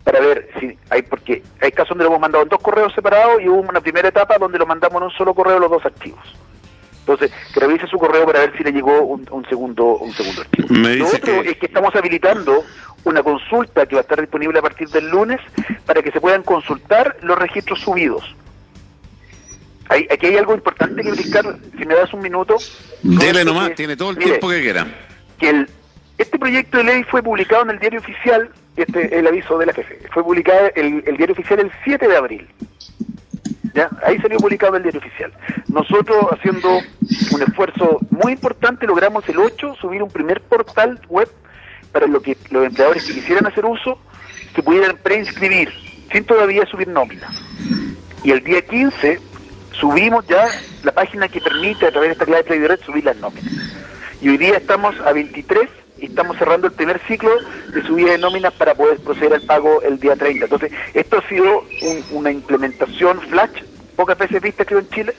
para 0.04 0.20
ver 0.20 0.48
si 0.58 0.76
hay, 0.90 1.02
porque 1.02 1.42
hay 1.60 1.70
casos 1.70 1.90
donde 1.90 2.04
lo 2.04 2.10
hemos 2.10 2.20
mandado 2.20 2.42
en 2.42 2.48
dos 2.48 2.60
correos 2.60 2.92
separados 2.94 3.40
y 3.40 3.48
hubo 3.48 3.60
una 3.60 3.80
primera 3.80 4.08
etapa 4.08 4.36
donde 4.38 4.58
lo 4.58 4.66
mandamos 4.66 4.96
en 4.96 5.04
un 5.04 5.10
solo 5.12 5.34
correo 5.34 5.58
los 5.58 5.70
dos 5.70 5.84
archivos. 5.84 6.20
Entonces, 7.02 7.32
que 7.52 7.60
revise 7.60 7.86
su 7.88 7.98
correo 7.98 8.24
para 8.24 8.40
ver 8.40 8.56
si 8.56 8.62
le 8.62 8.72
llegó 8.72 9.02
un, 9.02 9.44
segundo 9.48 9.96
un 9.98 10.12
segundo 10.12 10.42
archivo. 10.42 10.68
Lo 10.70 11.06
otro 11.06 11.42
es 11.42 11.56
que 11.56 11.66
estamos 11.66 11.94
habilitando 11.96 12.64
una 13.04 13.22
consulta 13.24 13.86
que 13.86 13.96
va 13.96 14.00
a 14.00 14.02
estar 14.02 14.20
disponible 14.20 14.60
a 14.60 14.62
partir 14.62 14.88
del 14.88 15.08
lunes 15.08 15.40
para 15.84 16.00
que 16.00 16.12
se 16.12 16.20
puedan 16.20 16.42
consultar 16.44 17.16
los 17.22 17.36
registros 17.36 17.80
subidos. 17.80 18.22
Hay, 19.88 20.06
aquí 20.10 20.26
hay 20.26 20.36
algo 20.36 20.54
importante 20.54 21.02
que 21.02 21.08
explicar, 21.08 21.56
si 21.76 21.84
me 21.84 21.94
das 21.94 22.12
un 22.14 22.20
minuto. 22.20 22.56
Dele 23.02 23.44
nomás, 23.44 23.74
tiene 23.74 23.96
todo 23.96 24.10
el 24.10 24.18
tiempo 24.18 24.48
que 24.48 24.60
quiera. 24.60 24.86
Que 25.38 25.50
el, 25.50 25.68
este 26.18 26.38
proyecto 26.38 26.78
de 26.78 26.84
ley 26.84 27.02
fue 27.04 27.20
publicado 27.20 27.64
en 27.64 27.70
el 27.70 27.78
diario 27.80 27.98
oficial 27.98 28.48
este 28.76 29.06
es 29.06 29.12
el 29.12 29.26
aviso 29.26 29.58
de 29.58 29.66
la 29.66 29.74
jefe. 29.74 29.98
Fue 30.12 30.24
publicado 30.24 30.70
el, 30.74 31.02
el 31.06 31.16
diario 31.16 31.34
oficial 31.34 31.60
el 31.60 31.70
7 31.84 32.08
de 32.08 32.16
abril. 32.16 32.48
¿Ya? 33.74 33.88
Ahí 34.04 34.18
salió 34.18 34.38
publicado 34.38 34.76
el 34.76 34.82
diario 34.82 35.00
oficial. 35.00 35.32
Nosotros, 35.68 36.26
haciendo 36.32 36.68
un 37.30 37.42
esfuerzo 37.42 38.00
muy 38.10 38.32
importante, 38.32 38.86
logramos 38.86 39.26
el 39.28 39.38
8 39.38 39.76
subir 39.80 40.02
un 40.02 40.10
primer 40.10 40.42
portal 40.42 41.00
web 41.08 41.28
para 41.90 42.06
lo 42.06 42.20
que 42.20 42.36
los 42.50 42.66
empleadores 42.66 43.04
que 43.04 43.14
quisieran 43.14 43.46
hacer 43.46 43.64
uso 43.64 43.98
se 44.54 44.62
pudieran 44.62 44.96
preinscribir 45.02 45.72
sin 46.10 46.24
todavía 46.24 46.66
subir 46.66 46.88
nómina. 46.88 47.30
Y 48.22 48.30
el 48.30 48.44
día 48.44 48.62
15 48.62 49.18
subimos 49.72 50.26
ya 50.26 50.46
la 50.82 50.92
página 50.92 51.28
que 51.28 51.40
permite 51.40 51.86
a 51.86 51.90
través 51.90 52.10
de 52.10 52.12
esta 52.12 52.26
clave 52.26 52.58
de 52.58 52.68
Red 52.68 52.80
subir 52.84 53.04
las 53.04 53.16
nóminas. 53.16 53.52
Y 54.20 54.28
hoy 54.28 54.36
día 54.36 54.56
estamos 54.56 54.94
a 55.00 55.12
23 55.12 55.68
y 56.02 56.06
estamos 56.06 56.36
cerrando 56.36 56.66
el 56.66 56.72
primer 56.72 56.98
ciclo 57.06 57.30
de 57.72 57.82
subida 57.84 58.10
de 58.10 58.18
nóminas 58.18 58.52
para 58.54 58.74
poder 58.74 58.98
proceder 58.98 59.34
al 59.34 59.42
pago 59.42 59.80
el 59.82 60.00
día 60.00 60.16
30. 60.16 60.46
Entonces, 60.46 60.72
esto 60.94 61.18
ha 61.18 61.28
sido 61.28 61.62
una 62.10 62.32
implementación 62.32 63.20
flash, 63.20 63.62
pocas 63.94 64.18
veces 64.18 64.42
vista 64.42 64.64
creo 64.64 64.80
en 64.80 64.88
Chile, 64.90 65.14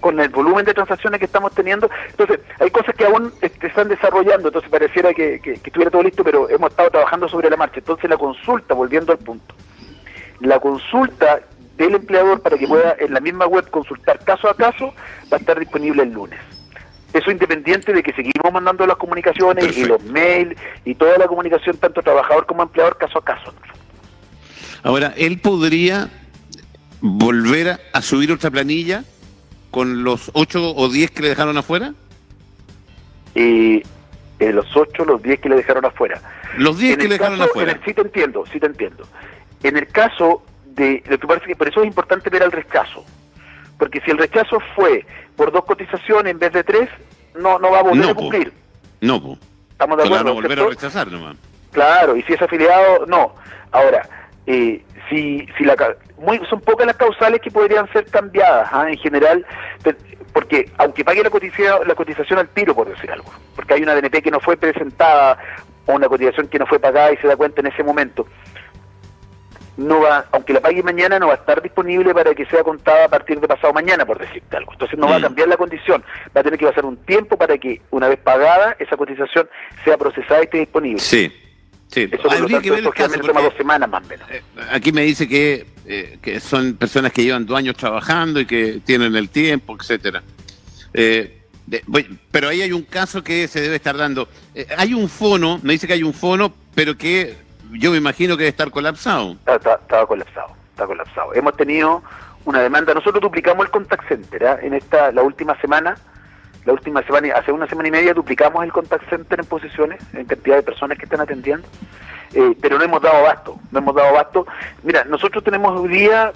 con 0.00 0.18
el 0.18 0.30
volumen 0.30 0.64
de 0.64 0.72
transacciones 0.72 1.18
que 1.20 1.26
estamos 1.26 1.52
teniendo. 1.54 1.90
Entonces, 2.08 2.40
hay 2.58 2.70
cosas 2.70 2.94
que 2.94 3.04
aún 3.04 3.30
están 3.42 3.88
desarrollando, 3.88 4.48
entonces 4.48 4.70
pareciera 4.70 5.12
que, 5.12 5.38
que, 5.38 5.52
estuviera 5.52 5.90
todo 5.90 6.02
listo, 6.02 6.24
pero 6.24 6.48
hemos 6.48 6.70
estado 6.70 6.90
trabajando 6.90 7.28
sobre 7.28 7.50
la 7.50 7.58
marcha. 7.58 7.80
Entonces, 7.80 8.08
la 8.08 8.16
consulta, 8.16 8.72
volviendo 8.72 9.12
al 9.12 9.18
punto, 9.18 9.54
la 10.40 10.58
consulta 10.60 11.42
del 11.76 11.94
empleador 11.94 12.40
para 12.40 12.56
que 12.56 12.66
pueda 12.66 12.96
en 12.98 13.12
la 13.12 13.20
misma 13.20 13.46
web 13.46 13.68
consultar 13.68 14.18
caso 14.24 14.48
a 14.48 14.56
caso 14.56 14.94
va 15.30 15.36
a 15.36 15.40
estar 15.40 15.58
disponible 15.58 16.04
el 16.04 16.12
lunes. 16.12 16.40
Eso 17.12 17.30
independiente 17.30 17.92
de 17.92 18.02
que 18.02 18.12
seguimos 18.12 18.52
mandando 18.52 18.86
las 18.86 18.96
comunicaciones 18.96 19.76
y 19.76 19.84
los 19.84 20.02
mails 20.04 20.58
y 20.84 20.94
toda 20.94 21.18
la 21.18 21.26
comunicación, 21.26 21.76
tanto 21.76 22.02
trabajador 22.02 22.46
como 22.46 22.62
empleador, 22.62 22.96
caso 22.96 23.18
a 23.18 23.24
caso. 23.24 23.52
Ahora, 24.82 25.12
¿él 25.16 25.38
podría 25.38 26.08
volver 27.00 27.80
a 27.92 28.02
subir 28.02 28.32
otra 28.32 28.50
planilla 28.50 29.04
con 29.70 30.04
los 30.04 30.30
8 30.34 30.74
o 30.74 30.88
10 30.88 31.10
que 31.10 31.22
le 31.22 31.28
dejaron 31.28 31.58
afuera? 31.58 31.94
Eh, 33.34 33.82
los 34.38 34.74
8, 34.74 35.04
los 35.04 35.22
10 35.22 35.40
que 35.40 35.48
le 35.48 35.56
dejaron 35.56 35.84
afuera. 35.84 36.20
Los 36.56 36.78
10 36.78 36.96
que 36.96 37.08
le 37.08 37.18
dejaron 37.18 37.40
afuera. 37.40 37.78
sí 37.84 37.94
te 37.94 38.00
entiendo, 38.00 38.44
sí 38.52 38.58
te 38.58 38.66
entiendo. 38.66 39.06
En 39.62 39.76
el 39.76 39.86
caso 39.88 40.42
de, 40.66 41.02
lo 41.06 41.18
que 41.18 41.26
parece 41.26 41.46
que 41.46 41.56
por 41.56 41.68
eso 41.68 41.82
es 41.82 41.86
importante 41.86 42.30
ver 42.30 42.42
el 42.42 42.50
rechazo. 42.50 43.04
Porque 43.78 44.00
si 44.00 44.10
el 44.10 44.18
rechazo 44.18 44.58
fue 44.74 45.04
por 45.36 45.52
dos 45.52 45.64
cotizaciones 45.64 46.32
en 46.32 46.38
vez 46.38 46.52
de 46.52 46.64
tres, 46.64 46.88
no, 47.34 47.58
no 47.58 47.70
va 47.70 47.80
a 47.80 47.82
volver 47.82 48.10
a 48.10 48.14
cumplir. 48.14 48.52
No, 49.00 49.20
pues. 49.20 49.38
Estamos 49.70 49.98
de 49.98 50.04
acuerdo. 50.04 50.24
No 50.24 50.34
volver 50.34 50.60
a 50.60 50.66
rechazar 50.68 51.10
nomás. 51.10 51.36
Claro, 51.72 52.16
y 52.16 52.22
si 52.22 52.34
es 52.34 52.42
afiliado, 52.42 53.06
no. 53.06 53.34
Ahora, 53.72 54.08
eh, 54.46 54.84
si, 55.08 55.46
si 55.56 55.64
la, 55.64 55.76
muy, 56.18 56.40
son 56.48 56.60
pocas 56.60 56.86
las 56.86 56.96
causales 56.96 57.40
que 57.40 57.50
podrían 57.50 57.90
ser 57.92 58.06
cambiadas, 58.06 58.68
¿ah? 58.72 58.88
en 58.88 58.98
general, 58.98 59.44
porque 60.32 60.70
aunque 60.78 61.04
pague 61.04 61.22
la 61.22 61.30
cotización, 61.30 61.86
la 61.86 61.94
cotización 61.94 62.38
al 62.38 62.48
tiro, 62.48 62.74
por 62.74 62.88
decir 62.88 63.10
algo, 63.10 63.32
porque 63.56 63.74
hay 63.74 63.82
una 63.82 63.94
DNP 63.94 64.22
que 64.22 64.30
no 64.30 64.40
fue 64.40 64.56
presentada 64.56 65.38
o 65.86 65.94
una 65.94 66.08
cotización 66.08 66.48
que 66.48 66.58
no 66.58 66.66
fue 66.66 66.78
pagada 66.78 67.12
y 67.12 67.16
se 67.16 67.26
da 67.26 67.36
cuenta 67.36 67.60
en 67.60 67.68
ese 67.68 67.82
momento, 67.82 68.26
no 69.76 70.00
va, 70.00 70.26
aunque 70.32 70.52
la 70.52 70.60
pague 70.60 70.82
mañana, 70.82 71.18
no 71.18 71.28
va 71.28 71.34
a 71.34 71.36
estar 71.36 71.62
disponible 71.62 72.12
para 72.14 72.34
que 72.34 72.44
sea 72.46 72.62
contada 72.62 73.06
a 73.06 73.08
partir 73.08 73.40
de 73.40 73.48
pasado 73.48 73.72
mañana, 73.72 74.04
por 74.04 74.18
decirte 74.18 74.56
algo. 74.56 74.72
Entonces 74.72 74.98
no 74.98 75.08
va 75.08 75.16
a 75.16 75.18
mm. 75.18 75.22
cambiar 75.22 75.48
la 75.48 75.56
condición, 75.56 76.04
va 76.36 76.40
a 76.40 76.44
tener 76.44 76.58
que 76.58 76.66
pasar 76.66 76.84
un 76.84 76.96
tiempo 76.98 77.36
para 77.36 77.56
que, 77.58 77.80
una 77.90 78.08
vez 78.08 78.18
pagada, 78.18 78.76
esa 78.78 78.96
cotización 78.96 79.48
sea 79.84 79.96
procesada 79.96 80.40
y 80.40 80.44
esté 80.44 80.58
disponible. 80.58 81.00
Sí. 81.00 81.32
Sí, 81.88 82.08
eso, 82.10 82.30
habría 82.30 82.62
que 82.62 82.70
ver 82.70 82.84
el 82.84 82.90
caso 82.90 83.20
toma 83.20 83.42
dos 83.42 83.52
semanas 83.54 83.86
más 83.86 84.02
o 84.02 84.08
menos. 84.08 84.26
Eh, 84.30 84.42
aquí 84.70 84.92
me 84.92 85.02
dice 85.02 85.28
que, 85.28 85.66
eh, 85.84 86.16
que 86.22 86.40
son 86.40 86.74
personas 86.76 87.12
que 87.12 87.22
llevan 87.22 87.44
dos 87.44 87.58
años 87.58 87.76
trabajando 87.76 88.40
y 88.40 88.46
que 88.46 88.80
tienen 88.82 89.14
el 89.14 89.28
tiempo, 89.28 89.76
etcétera. 89.78 90.22
Eh, 90.94 91.42
pero 92.30 92.48
ahí 92.48 92.62
hay 92.62 92.72
un 92.72 92.84
caso 92.84 93.22
que 93.22 93.46
se 93.46 93.60
debe 93.60 93.76
estar 93.76 93.94
dando. 93.94 94.26
hay 94.78 94.94
un 94.94 95.06
fono, 95.10 95.60
me 95.62 95.74
dice 95.74 95.86
que 95.86 95.92
hay 95.92 96.02
un 96.02 96.14
fono, 96.14 96.54
pero 96.74 96.96
que 96.96 97.36
yo 97.72 97.90
me 97.90 97.96
imagino 97.96 98.36
que 98.36 98.44
debe 98.44 98.50
estar 98.50 98.70
colapsado. 98.70 99.36
Estaba 99.46 100.06
colapsado, 100.06 100.48
está 100.70 100.86
colapsado. 100.86 101.34
Hemos 101.34 101.56
tenido 101.56 102.02
una 102.44 102.60
demanda, 102.60 102.94
nosotros 102.94 103.20
duplicamos 103.20 103.66
el 103.66 103.70
contact 103.70 104.08
center, 104.08 104.46
¿ah? 104.46 104.58
en 104.62 104.74
esta 104.74 105.12
la 105.12 105.22
última 105.22 105.58
semana, 105.60 105.96
la 106.64 106.72
última 106.72 107.02
semana, 107.02 107.34
hace 107.34 107.52
una 107.52 107.66
semana 107.66 107.88
y 107.88 107.92
media 107.92 108.14
duplicamos 108.14 108.62
el 108.64 108.72
contact 108.72 109.08
center 109.08 109.40
en 109.40 109.46
posiciones, 109.46 110.00
en 110.12 110.26
cantidad 110.26 110.56
de 110.56 110.62
personas 110.62 110.98
que 110.98 111.04
están 111.04 111.20
atendiendo, 111.20 111.66
eh, 112.34 112.56
pero 112.60 112.78
no 112.78 112.84
hemos 112.84 113.02
dado 113.02 113.18
abasto, 113.18 113.58
no 113.70 113.78
hemos 113.78 113.94
dado 113.94 114.08
abasto. 114.08 114.46
Mira, 114.82 115.04
nosotros 115.04 115.44
tenemos 115.44 115.78
hoy 115.78 115.88
día 115.88 116.32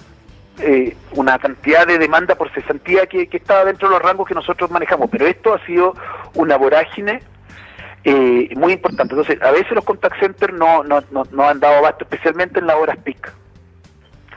eh, 0.59 0.95
una 1.11 1.37
cantidad 1.39 1.85
de 1.85 1.97
demanda 1.97 2.35
por 2.35 2.51
cesantía 2.51 3.05
que, 3.05 3.29
está 3.31 3.63
dentro 3.63 3.89
de 3.89 3.95
los 3.95 4.03
rangos 4.03 4.27
que 4.27 4.33
nosotros 4.33 4.71
manejamos, 4.71 5.09
pero 5.09 5.27
esto 5.27 5.53
ha 5.53 5.65
sido 5.65 5.93
una 6.33 6.57
vorágine 6.57 7.21
eh, 8.09 8.49
muy 8.55 8.71
importante. 8.71 9.13
Entonces, 9.13 9.41
a 9.41 9.51
veces 9.51 9.71
los 9.73 9.83
contact 9.83 10.17
centers 10.21 10.53
no, 10.53 10.81
no, 10.81 11.03
no, 11.11 11.43
han 11.43 11.59
dado 11.59 11.79
abasto, 11.79 12.05
especialmente 12.05 12.59
en 12.59 12.67
las 12.67 12.77
horas 12.77 12.97
pic. 13.03 13.33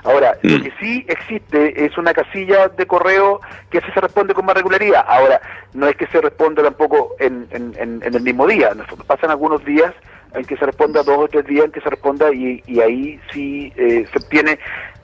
Ahora, 0.02 0.36
lo 0.42 0.58
mm. 0.58 0.62
que 0.62 0.72
sí 0.80 1.06
existe 1.06 1.84
es 1.84 1.96
una 1.96 2.12
casilla 2.12 2.66
de 2.66 2.86
correo 2.86 3.40
que 3.70 3.80
se 3.80 4.00
responde 4.00 4.34
con 4.34 4.44
más 4.44 4.56
regularidad. 4.56 5.04
Ahora, 5.06 5.40
no 5.72 5.86
es 5.86 5.94
que 5.94 6.08
se 6.08 6.20
responda 6.20 6.64
tampoco 6.64 7.14
en, 7.20 7.46
en, 7.52 8.02
el 8.02 8.20
mismo 8.22 8.44
día, 8.48 8.72
pasan 9.06 9.30
algunos 9.30 9.64
días 9.64 9.94
en 10.34 10.44
que 10.44 10.56
se 10.56 10.66
responda 10.66 11.02
dos 11.02 11.18
o 11.18 11.28
tres 11.28 11.46
días 11.46 11.64
en 11.64 11.72
que 11.72 11.80
se 11.80 11.90
responda 11.90 12.32
y, 12.32 12.62
y 12.66 12.80
ahí 12.80 13.20
sí 13.32 13.72
eh, 13.76 14.06
se 14.12 14.18
obtiene 14.18 14.58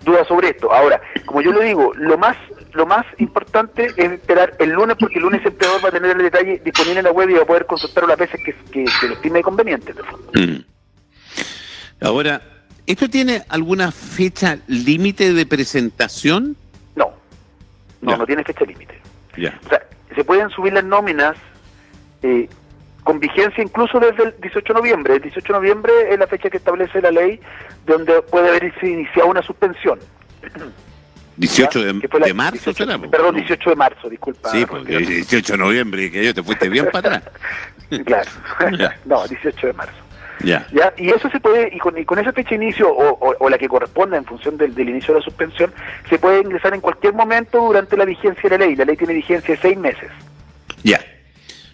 dudas 0.05 0.27
sobre 0.29 0.51
esto. 0.51 0.73
Ahora, 0.73 1.01
como 1.25 1.41
yo 1.41 1.53
le 1.53 1.65
digo, 1.65 1.93
lo 1.95 2.17
más 2.17 2.37
lo 2.73 2.87
más 2.87 3.07
importante 3.19 3.87
es 3.87 4.13
esperar 4.13 4.55
el 4.59 4.71
lunes 4.71 4.97
porque 5.01 5.17
el 5.17 5.23
lunes 5.23 5.41
el 5.41 5.49
empleador 5.49 5.85
va 5.85 5.89
a 5.89 5.93
tener 5.93 6.11
el 6.11 6.23
detalle 6.23 6.61
disponible 6.63 6.99
en 6.99 7.05
la 7.05 7.13
web 7.13 7.31
y 7.31 7.35
va 7.35 7.43
a 7.43 7.47
poder 7.47 7.65
consultarlo 7.65 8.09
las 8.09 8.19
veces 8.19 8.41
que, 8.43 8.55
que, 8.71 8.85
lo 9.09 9.15
estime 9.15 9.43
conveniente. 9.43 9.95
Mm. 10.35 10.59
Ahora, 12.03 12.43
¿esto 12.87 13.09
tiene 13.09 13.43
alguna 13.49 13.91
fecha 13.91 14.59
límite 14.67 15.33
de 15.33 15.47
presentación? 15.47 16.57
No, 16.95 17.15
no, 18.03 18.17
no 18.19 18.27
tiene 18.27 18.45
fecha 18.45 18.65
límite. 18.65 19.01
O 19.33 19.69
sea, 19.69 19.83
se 20.15 20.25
pueden 20.25 20.51
subir 20.51 20.75
las 20.75 20.85
nóminas 20.85 21.37
eh, 22.23 22.49
con 23.07 23.21
vigencia 23.21 23.63
incluso 23.63 24.01
desde 24.01 24.25
el 24.25 24.35
18 24.43 24.73
de 24.73 24.81
noviembre. 24.81 25.15
El 25.15 25.23
18 25.23 25.53
de 25.53 25.59
noviembre 25.61 25.93
es 26.11 26.19
la 26.19 26.27
fecha 26.27 26.51
que 26.51 26.57
establece 26.57 27.01
la 27.01 27.13
ley 27.13 27.41
donde 27.87 28.21
puede 28.23 28.49
haberse 28.49 28.85
iniciado 28.85 29.29
una 29.31 29.43
suspensión. 29.43 30.01
18 31.37 31.85
de, 31.85 32.35
marzo 32.35 32.73
será. 32.73 32.99
Perdón, 32.99 33.37
18 33.37 33.71
de 33.71 33.77
marzo, 33.77 34.09
disculpa. 34.09 34.51
Sí, 34.51 34.67
porque 34.67 34.99
18 34.99 35.53
de 35.53 35.59
noviembre, 35.59 36.11
que 36.11 36.25
yo 36.25 36.35
te 36.35 36.43
fuiste 36.43 36.69
bien 36.69 36.89
para 36.91 37.19
atrás. 37.19 37.33
claro. 38.07 38.31
no, 39.05 39.29
18 39.29 39.67
de 39.67 39.73
marzo. 39.75 39.93
Ya. 40.43 40.67
¿Ya? 40.73 40.93
Y 40.97 41.11
eso 41.11 41.31
se 41.31 41.39
puede, 41.39 41.69
y 41.75 41.79
con, 41.79 41.97
y 41.97 42.05
con 42.05 42.19
esa 42.19 42.33
fecha 42.33 42.51
de 42.51 42.57
inicio, 42.57 42.91
o, 42.91 43.37
o, 43.39 43.51
la 43.51 43.59
que 43.59 43.69
corresponda 43.69 44.17
en 44.17 44.25
función 44.25 44.57
del, 44.57 44.75
del, 44.75 44.89
inicio 44.89 45.15
de 45.15 45.21
la 45.21 45.25
suspensión, 45.25 45.73
se 46.09 46.19
puede 46.19 46.41
ingresar 46.41 46.75
en 46.75 46.81
cualquier 46.81 47.13
momento 47.13 47.61
durante 47.61 47.97
la 47.97 48.05
vigencia 48.05 48.49
de 48.49 48.59
la 48.59 48.65
ley. 48.65 48.75
La 48.75 48.85
ley 48.85 48.97
tiene 48.97 49.15
vigencia 49.15 49.55
de 49.55 49.61
seis 49.61 49.79
meses. 49.79 50.11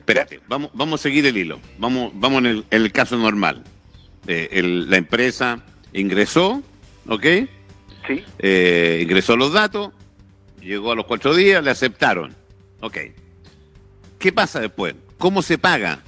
Espérate, 0.03 0.41
vamos, 0.49 0.71
vamos 0.75 1.01
a 1.01 1.03
seguir 1.05 1.25
el 1.27 1.37
hilo. 1.37 1.61
Vamos, 1.79 2.11
vamos 2.15 2.41
en 2.41 2.47
el, 2.47 2.67
en 2.71 2.83
el 2.83 2.91
caso 2.91 3.17
normal. 3.17 3.63
eh, 4.27 4.61
la 4.63 4.97
empresa 4.97 5.61
ingresó, 5.93 6.61
¿ok? 7.09 7.25
Sí. 8.07 8.25
Eh, 8.41 8.99
ingresó 9.01 9.37
los 9.37 9.53
datos, 9.53 9.93
llegó 10.61 10.91
a 10.91 10.97
los 10.97 11.07
cuatro 11.07 11.35
días, 11.35 11.63
le 11.63 11.71
aceptaron. 11.71 12.35
Ok. 12.81 12.99
¿Qué 14.19 14.33
pasa 14.33 14.59
después? 14.59 14.97
¿Cómo 15.19 15.41
se 15.41 15.57
paga? 15.57 16.01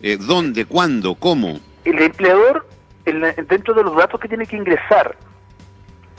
Eh, 0.00 0.16
¿Dónde? 0.16 0.64
¿Cuándo? 0.64 1.16
¿Cómo? 1.16 1.58
El 1.84 2.00
empleador, 2.00 2.68
dentro 3.04 3.74
de 3.74 3.82
los 3.82 3.96
datos 3.96 4.20
que 4.20 4.28
tiene 4.28 4.46
que 4.46 4.56
ingresar 4.56 5.16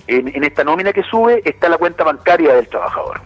en, 0.08 0.44
esta 0.44 0.66
nómina 0.66 0.92
que 0.92 1.04
sube, 1.04 1.42
está 1.46 1.70
la 1.70 1.78
cuenta 1.78 2.04
bancaria 2.04 2.56
del 2.56 2.68
trabajador. 2.68 3.22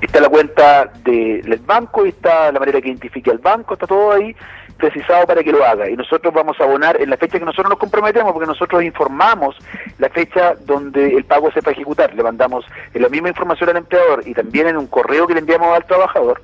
Está 0.00 0.20
la 0.20 0.28
cuenta 0.28 0.90
del 1.02 1.60
banco, 1.66 2.04
está 2.04 2.52
la 2.52 2.60
manera 2.60 2.80
que 2.80 2.88
identifique 2.88 3.30
al 3.30 3.38
banco, 3.38 3.74
está 3.74 3.86
todo 3.86 4.12
ahí 4.12 4.34
precisado 4.78 5.26
para 5.26 5.42
que 5.42 5.52
lo 5.52 5.64
haga. 5.64 5.90
Y 5.90 5.96
nosotros 5.96 6.32
vamos 6.32 6.58
a 6.60 6.64
abonar 6.64 7.00
en 7.00 7.10
la 7.10 7.16
fecha 7.16 7.38
que 7.38 7.44
nosotros 7.44 7.68
nos 7.68 7.78
comprometemos, 7.78 8.32
porque 8.32 8.46
nosotros 8.46 8.82
informamos 8.82 9.56
la 9.98 10.08
fecha 10.08 10.54
donde 10.64 11.16
el 11.16 11.24
pago 11.24 11.50
se 11.52 11.60
va 11.60 11.70
a 11.70 11.72
ejecutar. 11.72 12.14
Le 12.14 12.22
mandamos 12.22 12.64
en 12.94 13.02
la 13.02 13.08
misma 13.08 13.28
información 13.28 13.70
al 13.70 13.78
empleador 13.78 14.22
y 14.24 14.34
también 14.34 14.68
en 14.68 14.76
un 14.76 14.86
correo 14.86 15.26
que 15.26 15.34
le 15.34 15.40
enviamos 15.40 15.76
al 15.76 15.84
trabajador. 15.84 16.40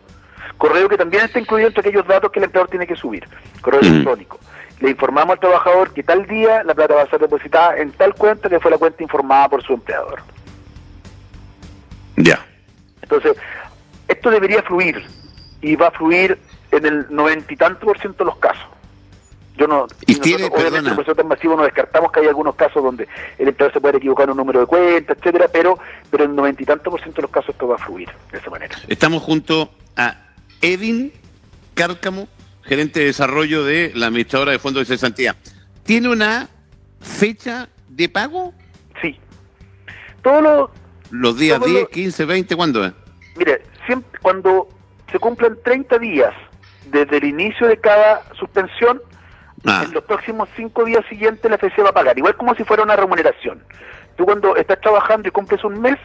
Correo 0.59 0.88
que 0.88 0.97
también 0.97 1.25
está 1.25 1.38
incluido 1.38 1.69
entre 1.69 1.81
aquellos 1.81 2.07
datos 2.07 2.31
que 2.31 2.40
el 2.40 2.45
empleador 2.45 2.69
tiene 2.69 2.87
que 2.87 2.97
subir. 2.97 3.27
Correo 3.61 3.81
mm. 3.81 3.87
electrónico. 3.87 4.38
Le 4.81 4.90
informamos 4.90 5.35
al 5.35 5.40
trabajador 5.40 5.93
que 5.95 6.03
tal 6.03 6.27
día 6.27 6.62
la 6.64 6.75
plata 6.75 6.95
va 6.95 7.03
a 7.03 7.11
ser 7.11 7.21
depositada 7.21 7.79
en 7.79 7.93
tal 7.93 8.14
cuenta 8.14 8.49
que 8.49 8.61
fue 8.61 8.71
la 8.71 8.79
cuenta 8.79 9.03
informada 9.03 9.49
por 9.49 9.62
su 9.62 9.75
empleador. 9.75 10.21
Ya. 12.17 12.45
Entonces, 13.05 13.37
esto 14.09 14.31
debería 14.31 14.62
fluir 14.62 15.05
y 15.61 15.77
va 15.77 15.88
a 15.88 15.90
fluir 15.90 16.38
en 16.73 16.87
el 16.87 17.07
noventa 17.11 17.53
y 17.53 17.57
tanto 17.57 17.87
por 17.87 17.99
ciento 18.01 18.25
de 18.25 18.31
los 18.31 18.38
casos. 18.38 18.67
Yo 19.57 19.69
no, 19.69 19.87
y 20.05 20.17
tiene, 20.17 20.47
obviamente, 20.47 20.90
en 20.90 21.17
tan 21.17 21.29
masivo 21.29 21.57
no 21.57 21.62
descartamos 21.62 22.11
que 22.11 22.19
hay 22.19 22.27
algunos 22.27 22.57
casos 22.57 22.83
donde 22.83 23.07
el 23.38 23.47
empleador 23.47 23.73
se 23.73 23.81
puede 23.81 23.99
equivocar 23.99 24.25
en 24.25 24.33
un 24.33 24.38
número 24.38 24.59
de 24.59 24.67
cuentas, 24.67 25.17
etcétera, 25.17 25.47
pero 25.53 25.79
pero 26.11 26.25
en 26.25 26.31
el 26.31 26.37
noventa 26.37 26.61
y 26.61 26.67
tanto 26.67 26.90
por 26.90 27.01
ciento 27.01 27.19
de 27.19 27.23
los 27.23 27.31
casos 27.31 27.51
esto 27.51 27.69
va 27.69 27.77
a 27.77 27.79
fluir 27.79 28.09
de 28.33 28.38
esa 28.38 28.51
manera. 28.51 28.77
Estamos 28.88 29.23
junto 29.23 29.71
a 29.97 30.17
Edin 30.61 31.12
Cárcamo, 31.75 32.27
gerente 32.62 32.99
de 32.99 33.07
desarrollo 33.07 33.64
de 33.64 33.93
la 33.95 34.07
administradora 34.07 34.51
de 34.51 34.59
fondos 34.59 34.88
de 34.88 34.97
cesantía. 34.97 35.37
¿Tiene 35.85 36.09
una 36.09 36.49
fecha 37.01 37.69
de 37.88 38.09
pago? 38.09 38.53
Sí. 39.01 39.21
Todos 40.23 40.43
los... 40.43 40.71
¿Los 41.14 41.38
días 41.38 41.61
10, 41.64 41.90
15, 41.90 42.24
20, 42.24 42.57
cuándo 42.57 42.85
es? 42.85 42.92
Mire, 43.37 43.62
siempre, 43.87 44.18
cuando 44.20 44.68
se 45.12 45.20
cumplen 45.20 45.57
30 45.62 46.00
días 46.00 46.35
desde 46.87 47.18
el 47.18 47.24
inicio 47.24 47.68
de 47.68 47.77
cada 47.77 48.24
suspensión, 48.35 49.00
ah. 49.64 49.85
en 49.85 49.94
los 49.94 50.03
próximos 50.03 50.48
cinco 50.57 50.85
días 50.85 51.05
siguientes 51.09 51.48
la 51.48 51.57
FCC 51.57 51.85
va 51.85 51.90
a 51.90 51.94
pagar, 51.94 52.18
igual 52.18 52.35
como 52.35 52.53
si 52.57 52.64
fuera 52.64 52.83
una 52.83 52.96
remuneración. 52.96 53.62
Tú 54.16 54.24
cuando 54.24 54.57
estás 54.57 54.81
trabajando 54.81 55.29
y 55.29 55.31
cumples 55.31 55.62
un 55.62 55.81
mes, 55.81 55.98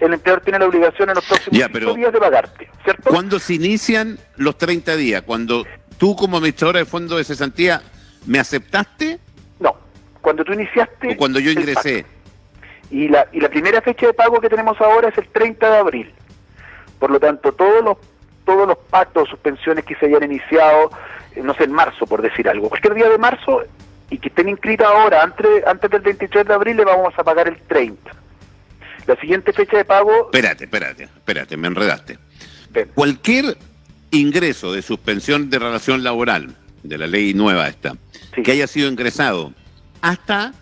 el 0.00 0.12
empleador 0.12 0.42
tiene 0.42 0.58
la 0.58 0.66
obligación 0.66 1.10
en 1.10 1.14
los 1.14 1.24
próximos 1.24 1.70
cinco 1.72 1.94
días 1.94 2.12
de 2.12 2.18
pagarte, 2.18 2.68
¿cierto? 2.82 3.10
¿Cuándo 3.10 3.38
se 3.38 3.54
inician 3.54 4.18
los 4.34 4.58
30 4.58 4.96
días? 4.96 5.22
¿Cuando 5.22 5.64
tú 5.96 6.16
como 6.16 6.38
administradora 6.38 6.80
de 6.80 6.86
fondo 6.86 7.18
de 7.18 7.22
cesantía 7.22 7.82
me 8.26 8.40
aceptaste? 8.40 9.20
No, 9.60 9.76
cuando 10.20 10.44
tú 10.44 10.54
iniciaste... 10.54 11.12
O 11.12 11.16
cuando 11.16 11.38
yo 11.38 11.52
ingresé. 11.52 12.04
Y 12.90 13.08
la, 13.08 13.26
y 13.32 13.40
la 13.40 13.48
primera 13.48 13.80
fecha 13.80 14.06
de 14.06 14.14
pago 14.14 14.40
que 14.40 14.48
tenemos 14.48 14.80
ahora 14.80 15.08
es 15.08 15.18
el 15.18 15.28
30 15.28 15.70
de 15.70 15.76
abril. 15.76 16.14
Por 16.98 17.10
lo 17.10 17.20
tanto, 17.20 17.52
todos 17.52 17.84
los 17.84 17.96
todos 18.46 18.66
los 18.66 18.78
pactos 18.78 19.24
o 19.24 19.26
suspensiones 19.26 19.84
que 19.84 19.96
se 19.96 20.06
hayan 20.06 20.22
iniciado, 20.22 20.90
eh, 21.34 21.42
no 21.42 21.52
sé, 21.54 21.64
en 21.64 21.72
marzo, 21.72 22.06
por 22.06 22.22
decir 22.22 22.48
algo. 22.48 22.68
Cualquier 22.68 22.94
día 22.94 23.08
de 23.10 23.18
marzo 23.18 23.62
y 24.08 24.18
que 24.18 24.28
estén 24.28 24.48
inscritas 24.48 24.86
ahora, 24.86 25.22
antes, 25.22 25.66
antes 25.66 25.90
del 25.90 26.00
23 26.00 26.46
de 26.46 26.54
abril, 26.54 26.76
le 26.76 26.84
vamos 26.84 27.12
a 27.18 27.24
pagar 27.24 27.48
el 27.48 27.58
30. 27.58 28.12
La 29.06 29.16
siguiente 29.16 29.52
fecha 29.52 29.76
de 29.76 29.84
pago... 29.84 30.26
Espérate, 30.26 30.64
espérate, 30.64 31.04
espérate, 31.04 31.56
me 31.56 31.66
enredaste. 31.66 32.18
Cualquier 32.94 33.56
ingreso 34.10 34.72
de 34.72 34.82
suspensión 34.82 35.50
de 35.50 35.58
relación 35.58 36.04
laboral, 36.04 36.54
de 36.82 36.98
la 36.98 37.06
ley 37.06 37.34
nueva 37.34 37.68
esta, 37.68 37.94
que 38.44 38.52
haya 38.52 38.66
sido 38.66 38.88
ingresado 38.88 39.52
hasta 40.02 40.52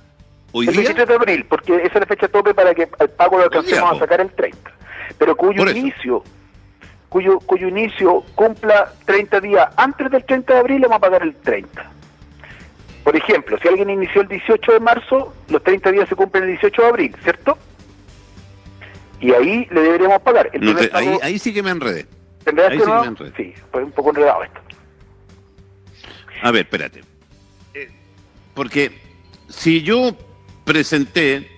hoy 0.55 0.69
el 0.69 0.73
día... 0.73 0.81
El 0.83 0.87
23 0.95 1.09
de 1.09 1.15
abril, 1.15 1.47
porque 1.49 1.77
esa 1.77 1.87
es 1.87 2.01
la 2.01 2.07
fecha 2.07 2.29
tope 2.29 2.55
para 2.55 2.75
que 2.75 2.89
el 2.99 3.11
pago 3.11 3.39
lo 3.39 3.45
alcancemos 3.45 3.97
a 3.97 3.99
sacar 3.99 4.21
el 4.21 4.31
30. 4.31 4.73
Pero 5.19 5.37
cuyo 5.37 5.69
inicio 5.69 6.23
cuyo, 7.15 7.39
cuyo 7.39 7.69
inicio 7.69 8.25
cumpla 8.35 8.93
30 9.05 9.41
días 9.41 9.69
antes 9.77 10.11
del 10.11 10.25
30 10.25 10.53
de 10.53 10.59
abril, 10.59 10.81
le 10.81 10.89
vamos 10.89 10.97
a 10.97 11.01
pagar 11.01 11.23
el 11.23 11.37
30. 11.37 11.91
Por 13.05 13.15
ejemplo, 13.15 13.57
si 13.63 13.69
alguien 13.69 13.89
inició 13.91 14.23
el 14.23 14.29
18 14.29 14.73
de 14.73 14.81
marzo, 14.81 15.33
los 15.49 15.63
30 15.63 15.93
días 15.93 16.09
se 16.09 16.17
cumplen 16.17 16.43
el 16.43 16.51
18 16.51 16.83
de 16.83 16.89
abril, 16.89 17.17
¿cierto? 17.23 17.57
Y 19.21 19.33
ahí 19.33 19.69
le 19.71 19.81
deberíamos 19.81 20.23
pagar. 20.23 20.51
ahí, 21.23 21.39
sí 21.39 21.55
que 21.55 21.63
me 21.63 21.71
enredé. 21.71 22.07
Ahí 22.47 22.81
sí, 22.81 22.87
me 22.87 23.07
enredé. 23.07 23.33
sí, 23.37 23.55
fue 23.71 23.85
un 23.85 23.93
poco 23.93 24.11
enredado 24.11 24.43
esto. 24.43 24.61
A 26.43 26.51
ver, 26.51 26.63
espérate. 26.63 27.03
Eh, 27.75 27.91
porque 28.55 28.91
si 29.49 29.83
yo 29.83 30.17
presenté 30.65 31.51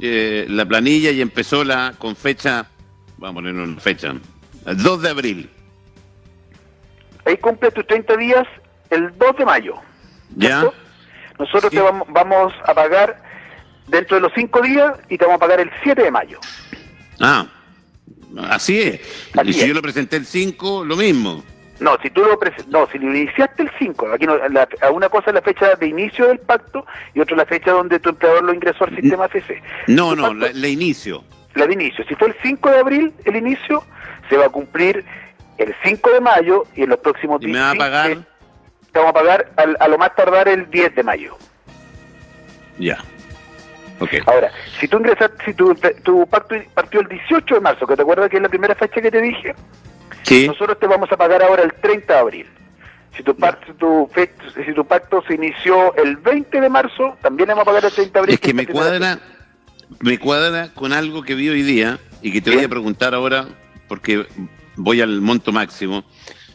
eh, 0.00 0.46
la 0.48 0.64
planilla 0.66 1.10
y 1.10 1.20
empezó 1.20 1.64
la 1.64 1.94
con 1.98 2.16
fecha, 2.16 2.66
vamos 3.18 3.30
a 3.30 3.34
poner 3.34 3.54
una 3.54 3.80
fecha, 3.80 4.14
el 4.66 4.82
2 4.82 5.02
de 5.02 5.08
abril. 5.08 5.50
Ahí 7.24 7.36
cumple 7.36 7.70
tus 7.70 7.86
30 7.86 8.16
días 8.16 8.46
el 8.90 9.16
2 9.16 9.36
de 9.36 9.44
mayo. 9.44 9.74
¿Ya? 10.36 10.64
Nosotros 11.38 11.70
te 11.70 11.80
vamos, 11.80 12.06
vamos 12.10 12.52
a 12.66 12.74
pagar 12.74 13.22
dentro 13.88 14.16
de 14.16 14.22
los 14.22 14.32
5 14.34 14.62
días 14.62 14.94
y 15.08 15.18
te 15.18 15.24
vamos 15.24 15.36
a 15.36 15.40
pagar 15.40 15.60
el 15.60 15.70
7 15.82 16.02
de 16.02 16.10
mayo. 16.10 16.40
Ah, 17.20 17.46
así 18.48 18.80
es. 18.80 19.00
y 19.44 19.52
si 19.52 19.68
yo 19.68 19.74
lo 19.74 19.82
presenté 19.82 20.16
el 20.16 20.26
5, 20.26 20.84
lo 20.84 20.96
mismo. 20.96 21.44
No, 21.82 21.98
si 22.00 22.10
tú 22.10 22.22
lo 22.22 22.38
no, 22.68 22.88
si 22.92 22.98
lo 22.98 23.14
iniciaste 23.14 23.64
el 23.64 23.70
5, 23.76 24.12
aquí 24.12 24.24
no, 24.24 24.38
una 24.92 25.08
cosa 25.08 25.30
es 25.30 25.34
la 25.34 25.42
fecha 25.42 25.74
de 25.74 25.86
inicio 25.86 26.28
del 26.28 26.38
pacto 26.38 26.86
y 27.12 27.20
otra 27.20 27.36
la 27.36 27.44
fecha 27.44 27.72
donde 27.72 27.98
tu 27.98 28.10
empleador 28.10 28.44
lo 28.44 28.54
ingresó 28.54 28.84
al 28.84 28.94
sistema 28.94 29.26
FC. 29.26 29.60
No, 29.88 30.14
no, 30.14 30.32
la, 30.32 30.50
la, 30.52 30.68
inicio. 30.68 31.24
La 31.54 31.66
de 31.66 31.72
inicio. 31.72 32.04
Si 32.06 32.14
fue 32.14 32.28
el 32.28 32.36
5 32.40 32.70
de 32.70 32.78
abril 32.78 33.12
el 33.24 33.34
inicio, 33.34 33.82
se 34.30 34.36
va 34.36 34.46
a 34.46 34.48
cumplir 34.48 35.04
el 35.58 35.74
5 35.82 36.10
de 36.10 36.20
mayo 36.20 36.64
y 36.76 36.84
en 36.84 36.90
los 36.90 37.00
próximos 37.00 37.40
días. 37.40 37.50
¿Y 37.50 37.52
me 37.52 37.60
va 37.60 37.70
a 37.72 37.74
pagar? 37.74 38.18
te 38.92 38.98
vamos 38.98 39.10
a 39.10 39.14
pagar 39.14 39.52
a 39.56 39.88
lo 39.88 39.98
más 39.98 40.14
tardar 40.14 40.48
el 40.48 40.70
10 40.70 40.94
de 40.94 41.02
mayo. 41.02 41.36
Ya. 42.78 42.98
Okay. 43.98 44.20
Ahora, 44.26 44.50
si 44.78 44.86
tú 44.86 44.98
ingresas, 44.98 45.30
si 45.44 45.54
tu, 45.54 45.74
tu 46.02 46.26
pacto 46.26 46.54
partió 46.74 47.00
el 47.00 47.08
18 47.08 47.54
de 47.54 47.60
marzo, 47.60 47.86
que 47.86 47.96
te 47.96 48.02
acuerdas 48.02 48.28
que 48.30 48.36
es 48.36 48.42
la 48.42 48.48
primera 48.48 48.74
fecha 48.74 49.00
que 49.00 49.10
te 49.10 49.20
dije, 49.20 49.54
sí. 50.22 50.46
nosotros 50.46 50.78
te 50.78 50.86
vamos 50.86 51.10
a 51.12 51.16
pagar 51.16 51.42
ahora 51.42 51.62
el 51.62 51.72
30 51.74 52.12
de 52.12 52.18
abril. 52.18 52.46
Si 53.16 53.22
tu, 53.22 53.34
tu, 53.78 54.10
si 54.64 54.72
tu 54.72 54.86
pacto 54.86 55.22
se 55.26 55.34
inició 55.34 55.94
el 55.96 56.16
20 56.16 56.60
de 56.60 56.68
marzo, 56.68 57.16
también 57.20 57.48
vamos 57.48 57.62
a 57.62 57.64
pagar 57.66 57.84
el 57.84 57.92
30 57.92 58.12
de 58.12 58.18
abril. 58.18 58.34
Es 58.34 58.40
que 58.40 58.54
me 58.54 58.66
cuadra, 58.66 59.18
me 60.00 60.18
cuadra 60.18 60.72
con 60.74 60.92
algo 60.92 61.22
que 61.22 61.34
vi 61.34 61.50
hoy 61.50 61.62
día 61.62 61.98
y 62.22 62.32
que 62.32 62.40
te 62.40 62.54
voy 62.54 62.64
a 62.64 62.68
preguntar 62.68 63.14
ahora 63.14 63.46
porque 63.88 64.26
voy 64.76 65.00
al 65.00 65.20
monto 65.20 65.52
máximo, 65.52 66.04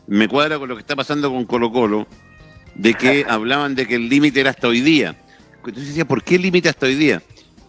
me 0.07 0.27
cuadra 0.27 0.57
con 0.57 0.69
lo 0.69 0.75
que 0.75 0.81
está 0.81 0.95
pasando 0.95 1.29
con 1.29 1.45
Colo 1.45 1.71
Colo, 1.71 2.07
de 2.73 2.93
que 2.93 3.25
hablaban 3.29 3.75
de 3.75 3.87
que 3.87 3.95
el 3.95 4.09
límite 4.09 4.39
era 4.39 4.51
hasta 4.51 4.67
hoy 4.67 4.81
día. 4.81 5.15
Entonces 5.57 5.89
decía, 5.89 6.05
¿por 6.05 6.23
qué 6.23 6.39
límite 6.39 6.69
hasta 6.69 6.85
hoy 6.85 6.95
día? 6.95 7.21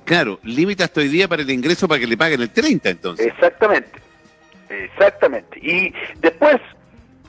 Claro, 0.04 0.38
límite 0.42 0.84
hasta 0.84 1.00
hoy 1.00 1.08
día 1.08 1.28
para 1.28 1.42
el 1.42 1.50
ingreso 1.50 1.86
para 1.86 2.00
que 2.00 2.06
le 2.06 2.16
paguen 2.16 2.40
el 2.40 2.50
30 2.50 2.88
entonces. 2.88 3.26
Exactamente, 3.26 3.90
exactamente. 4.68 5.58
Y 5.60 5.92
después, 6.20 6.56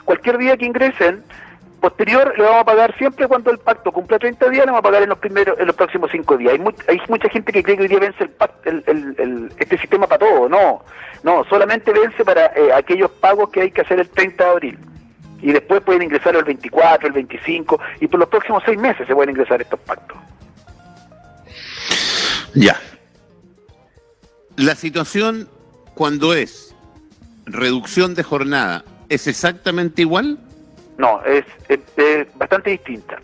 cualquier 0.06 0.38
día 0.38 0.58
que 0.58 0.66
ingresen, 0.66 1.24
posterior 1.80 2.34
le 2.38 2.44
vamos 2.44 2.62
a 2.62 2.66
pagar 2.66 2.96
siempre 2.98 3.28
cuando 3.28 3.52
el 3.52 3.58
pacto 3.58 3.92
cumpla 3.92 4.20
30 4.20 4.50
días, 4.50 4.66
le 4.66 4.72
vamos 4.72 4.80
a 4.80 4.84
pagar 4.84 5.04
en 5.04 5.10
los 5.10 5.18
primeros, 5.18 5.60
en 5.60 5.68
los 5.68 5.76
próximos 5.76 6.12
5 6.12 6.38
días. 6.38 6.54
Hay, 6.54 6.76
hay 6.88 7.02
mucha 7.08 7.30
gente 7.30 7.52
que 7.52 7.64
cree 7.64 7.78
que 7.78 7.84
hoy 7.84 7.88
día 7.88 8.00
vence 8.00 8.30
el, 8.66 9.52
este 9.58 9.78
sistema 9.78 10.08
para 10.08 10.20
todo, 10.20 10.50
no, 10.50 10.84
no, 11.24 11.44
solamente 11.46 11.92
vence 11.92 12.24
para 12.24 12.48
eh, 12.48 12.72
aquellos 12.74 13.12
pagos 13.12 13.50
que 13.50 13.62
hay 13.62 13.72
que 13.72 13.82
hacer 13.82 14.00
el 14.00 14.10
30 14.10 14.44
de 14.44 14.50
abril. 14.50 14.80
Y 15.42 15.54
después 15.54 15.82
pueden 15.82 16.02
ingresar 16.02 16.36
el 16.36 16.44
24, 16.44 17.08
el 17.08 17.14
25, 17.14 17.80
y 18.02 18.08
por 18.08 18.20
los 18.20 18.30
próximos 18.30 18.62
6 18.66 18.78
meses 18.78 19.08
se 19.08 19.16
pueden 19.16 19.30
ingresar 19.30 19.62
estos 19.62 19.80
pactos. 19.80 20.18
Ya. 22.54 22.80
La 24.58 24.76
situación 24.76 25.48
cuando 25.96 26.34
es 26.34 26.69
reducción 27.54 28.16
de 28.16 28.24
jornada, 28.24 28.84
¿es 29.10 29.28
exactamente 29.28 30.02
igual? 30.02 30.38
No, 30.98 31.22
es, 31.24 31.46
bastante 32.36 32.72
distinta. 32.72 33.20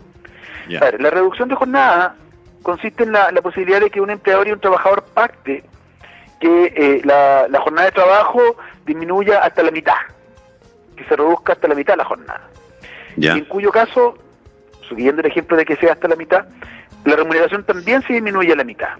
la 0.68 1.10
reducción 1.10 1.48
de 1.48 1.54
jornada 1.54 2.16
consiste 2.62 3.04
en 3.04 3.12
la, 3.12 3.30
posibilidad 3.42 3.80
de 3.80 3.90
que 3.90 4.00
un 4.00 4.10
empleador 4.10 4.48
y 4.48 4.52
un 4.52 4.60
trabajador 4.60 5.04
pacte 5.14 5.62
que 6.40 6.72
eh, 6.76 7.00
la, 7.04 7.60
jornada 7.60 7.86
de 7.86 7.92
trabajo 7.92 8.40
disminuya 8.84 9.40
hasta 9.40 9.62
la 9.62 9.70
mitad, 9.70 9.94
que 10.96 11.04
se 11.04 11.16
reduzca 11.16 11.52
hasta 11.52 11.68
la 11.68 11.74
mitad 11.74 11.96
la 11.96 12.04
jornada. 12.04 12.48
en 13.16 13.44
cuyo 13.44 13.70
caso, 13.70 14.18
siguiendo 14.88 15.20
el 15.20 15.28
ejemplo 15.28 15.56
de 15.56 15.64
que 15.64 15.76
sea 15.76 15.92
hasta 15.92 16.08
la 16.08 16.16
mitad, 16.16 16.46
la 17.04 17.16
remuneración 17.16 17.64
también 17.64 18.02
se 18.02 18.14
disminuye 18.14 18.52
a 18.52 18.56
la 18.56 18.64
mitad. 18.64 18.98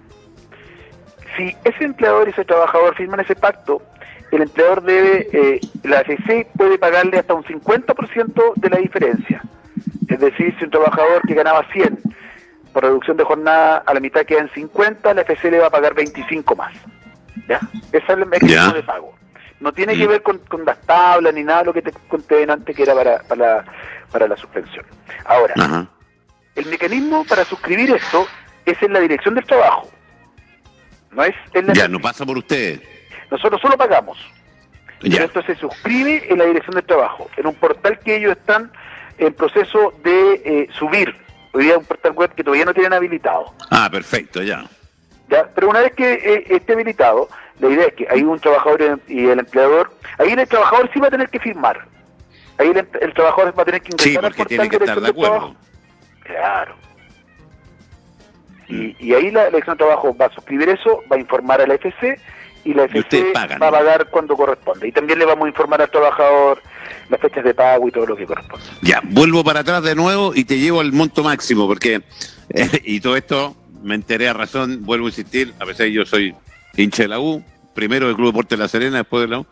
Si 1.35 1.55
ese 1.63 1.83
empleador 1.83 2.27
y 2.27 2.31
ese 2.31 2.45
trabajador 2.45 2.95
firman 2.95 3.19
ese 3.19 3.35
pacto, 3.35 3.81
el 4.31 4.41
empleador 4.41 4.83
debe, 4.83 5.27
eh, 5.31 5.59
la 5.83 5.99
AFC 5.99 6.47
puede 6.57 6.77
pagarle 6.77 7.19
hasta 7.19 7.33
un 7.33 7.43
50% 7.43 8.53
de 8.55 8.69
la 8.69 8.77
diferencia. 8.77 9.41
Es 10.07 10.19
decir, 10.19 10.55
si 10.57 10.65
un 10.65 10.71
trabajador 10.71 11.21
que 11.27 11.33
ganaba 11.33 11.65
100 11.71 11.99
por 12.73 12.83
reducción 12.83 13.17
de 13.17 13.23
jornada 13.23 13.83
a 13.85 13.93
la 13.93 13.99
mitad 13.99 14.25
queda 14.25 14.41
en 14.41 14.49
50, 14.49 15.13
la 15.13 15.21
FC 15.21 15.51
le 15.51 15.59
va 15.59 15.67
a 15.67 15.69
pagar 15.69 15.93
25 15.93 16.55
más. 16.55 16.73
¿Ya? 17.47 17.59
Ese 17.91 17.97
es 17.97 18.09
el 18.09 18.25
mecanismo 18.25 18.73
de 18.73 18.83
pago. 18.83 19.15
No 19.59 19.71
tiene 19.73 19.97
que 19.97 20.05
mm. 20.05 20.09
ver 20.09 20.21
con, 20.21 20.41
las 20.65 20.79
tablas 20.81 21.33
ni 21.33 21.43
nada 21.43 21.63
lo 21.63 21.73
que 21.73 21.81
te 21.81 21.91
conté 22.07 22.43
antes 22.49 22.75
que 22.75 22.83
era 22.83 22.93
para, 22.93 23.19
para, 23.23 23.65
para 24.11 24.27
la 24.27 24.37
suspensión. 24.37 24.85
Ahora, 25.25 25.87
el 26.55 26.65
mecanismo 26.67 27.25
para 27.25 27.45
suscribir 27.45 27.91
esto 27.91 28.27
es 28.65 28.81
en 28.83 28.93
la 28.93 28.99
dirección 28.99 29.35
del 29.35 29.45
trabajo. 29.45 29.89
No 31.11 31.23
es 31.23 31.35
en 31.53 31.67
la 31.67 31.73
ya, 31.73 31.87
no 31.87 31.99
pasa 31.99 32.25
por 32.25 32.37
ustedes. 32.37 32.96
Nosotros 33.31 33.61
solo 33.61 33.77
pagamos. 33.77 34.17
Ya. 35.01 35.25
esto 35.25 35.43
se 35.43 35.55
suscribe 35.55 36.25
en 36.27 36.39
la 36.39 36.45
dirección 36.45 36.75
del 36.75 36.85
trabajo, 36.85 37.29
en 37.37 37.45
un 37.45 37.53
portal 37.53 37.99
que 37.99 38.15
ellos 38.15 38.35
están 38.35 38.71
en 39.19 39.33
proceso 39.33 39.93
de 40.03 40.41
eh, 40.43 40.67
subir. 40.71 41.15
Hoy 41.53 41.65
día 41.65 41.73
es 41.73 41.79
un 41.79 41.85
portal 41.85 42.13
web 42.13 42.33
que 42.33 42.43
todavía 42.43 42.65
no 42.65 42.73
tienen 42.73 42.93
habilitado. 42.93 43.53
Ah, 43.69 43.89
perfecto, 43.91 44.41
ya. 44.41 44.65
¿Ya? 45.29 45.47
Pero 45.53 45.69
una 45.69 45.81
vez 45.81 45.93
que 45.93 46.13
eh, 46.13 46.45
esté 46.49 46.73
habilitado, 46.73 47.29
la 47.59 47.69
idea 47.69 47.85
es 47.85 47.93
que 47.93 48.07
hay 48.09 48.23
un 48.23 48.39
trabajador 48.39 49.01
y 49.07 49.27
el 49.27 49.39
empleador, 49.39 49.91
ahí 50.17 50.31
el 50.31 50.47
trabajador 50.47 50.89
sí 50.93 50.99
va 50.99 51.07
a 51.07 51.11
tener 51.11 51.29
que 51.29 51.39
firmar. 51.39 51.85
Ahí 52.57 52.69
el, 52.69 53.13
trabajador 53.13 53.57
va 53.57 53.61
a 53.61 53.65
tener 53.65 53.81
que 53.81 53.91
ingresar 53.91 54.25
al 54.25 54.33
portal 54.33 54.47
tiene 54.47 54.69
que 54.69 54.77
estar 54.77 54.99
de 54.99 55.09
acuerdo. 55.09 55.55
Claro. 56.23 56.75
Y, 58.67 58.95
y, 58.99 59.13
ahí 59.13 59.31
la, 59.31 59.45
dirección 59.45 59.77
de 59.77 59.83
trabajo 59.85 60.15
va 60.17 60.25
a 60.25 60.31
suscribir 60.31 60.69
eso, 60.69 61.03
va 61.09 61.15
a 61.15 61.19
informar 61.19 61.61
a 61.61 61.67
la 61.67 61.75
FC 61.75 62.19
y 62.67 62.73
la 62.73 62.83
FC 62.83 63.31
va 63.33 63.43
a 63.43 63.57
pagar 63.71 64.09
cuando 64.09 64.35
corresponde. 64.35 64.89
Y 64.89 64.91
también 64.91 65.19
le 65.19 65.25
vamos 65.25 65.45
a 65.45 65.47
informar 65.47 65.81
al 65.81 65.89
trabajador 65.89 66.61
las 67.09 67.21
fechas 67.21 67.45
de 67.45 67.53
pago 67.53 67.87
y 67.87 67.91
todo 67.91 68.05
lo 68.05 68.15
que 68.17 68.25
corresponde. 68.25 68.65
Ya, 68.81 69.01
vuelvo 69.05 69.41
para 69.41 69.61
atrás 69.61 69.81
de 69.83 69.95
nuevo 69.95 70.33
y 70.35 70.43
te 70.43 70.59
llevo 70.59 70.81
al 70.81 70.91
monto 70.91 71.23
máximo, 71.23 71.65
porque, 71.65 72.01
y 72.83 72.99
todo 72.99 73.15
esto 73.15 73.55
me 73.81 73.95
enteré 73.95 74.27
a 74.27 74.33
razón, 74.33 74.85
vuelvo 74.85 75.05
a 75.05 75.09
insistir, 75.09 75.53
a 75.59 75.65
pesar 75.65 75.85
de 75.85 75.93
yo 75.93 76.05
soy 76.05 76.35
hincha 76.75 77.03
de 77.03 77.09
la 77.09 77.21
U, 77.21 77.41
primero 77.73 78.07
del 78.07 78.17
Club 78.17 78.27
Deporte 78.27 78.55
de 78.57 78.63
la 78.63 78.67
Serena, 78.67 78.97
después 78.97 79.21
de 79.21 79.27
la 79.29 79.39
U, 79.39 79.47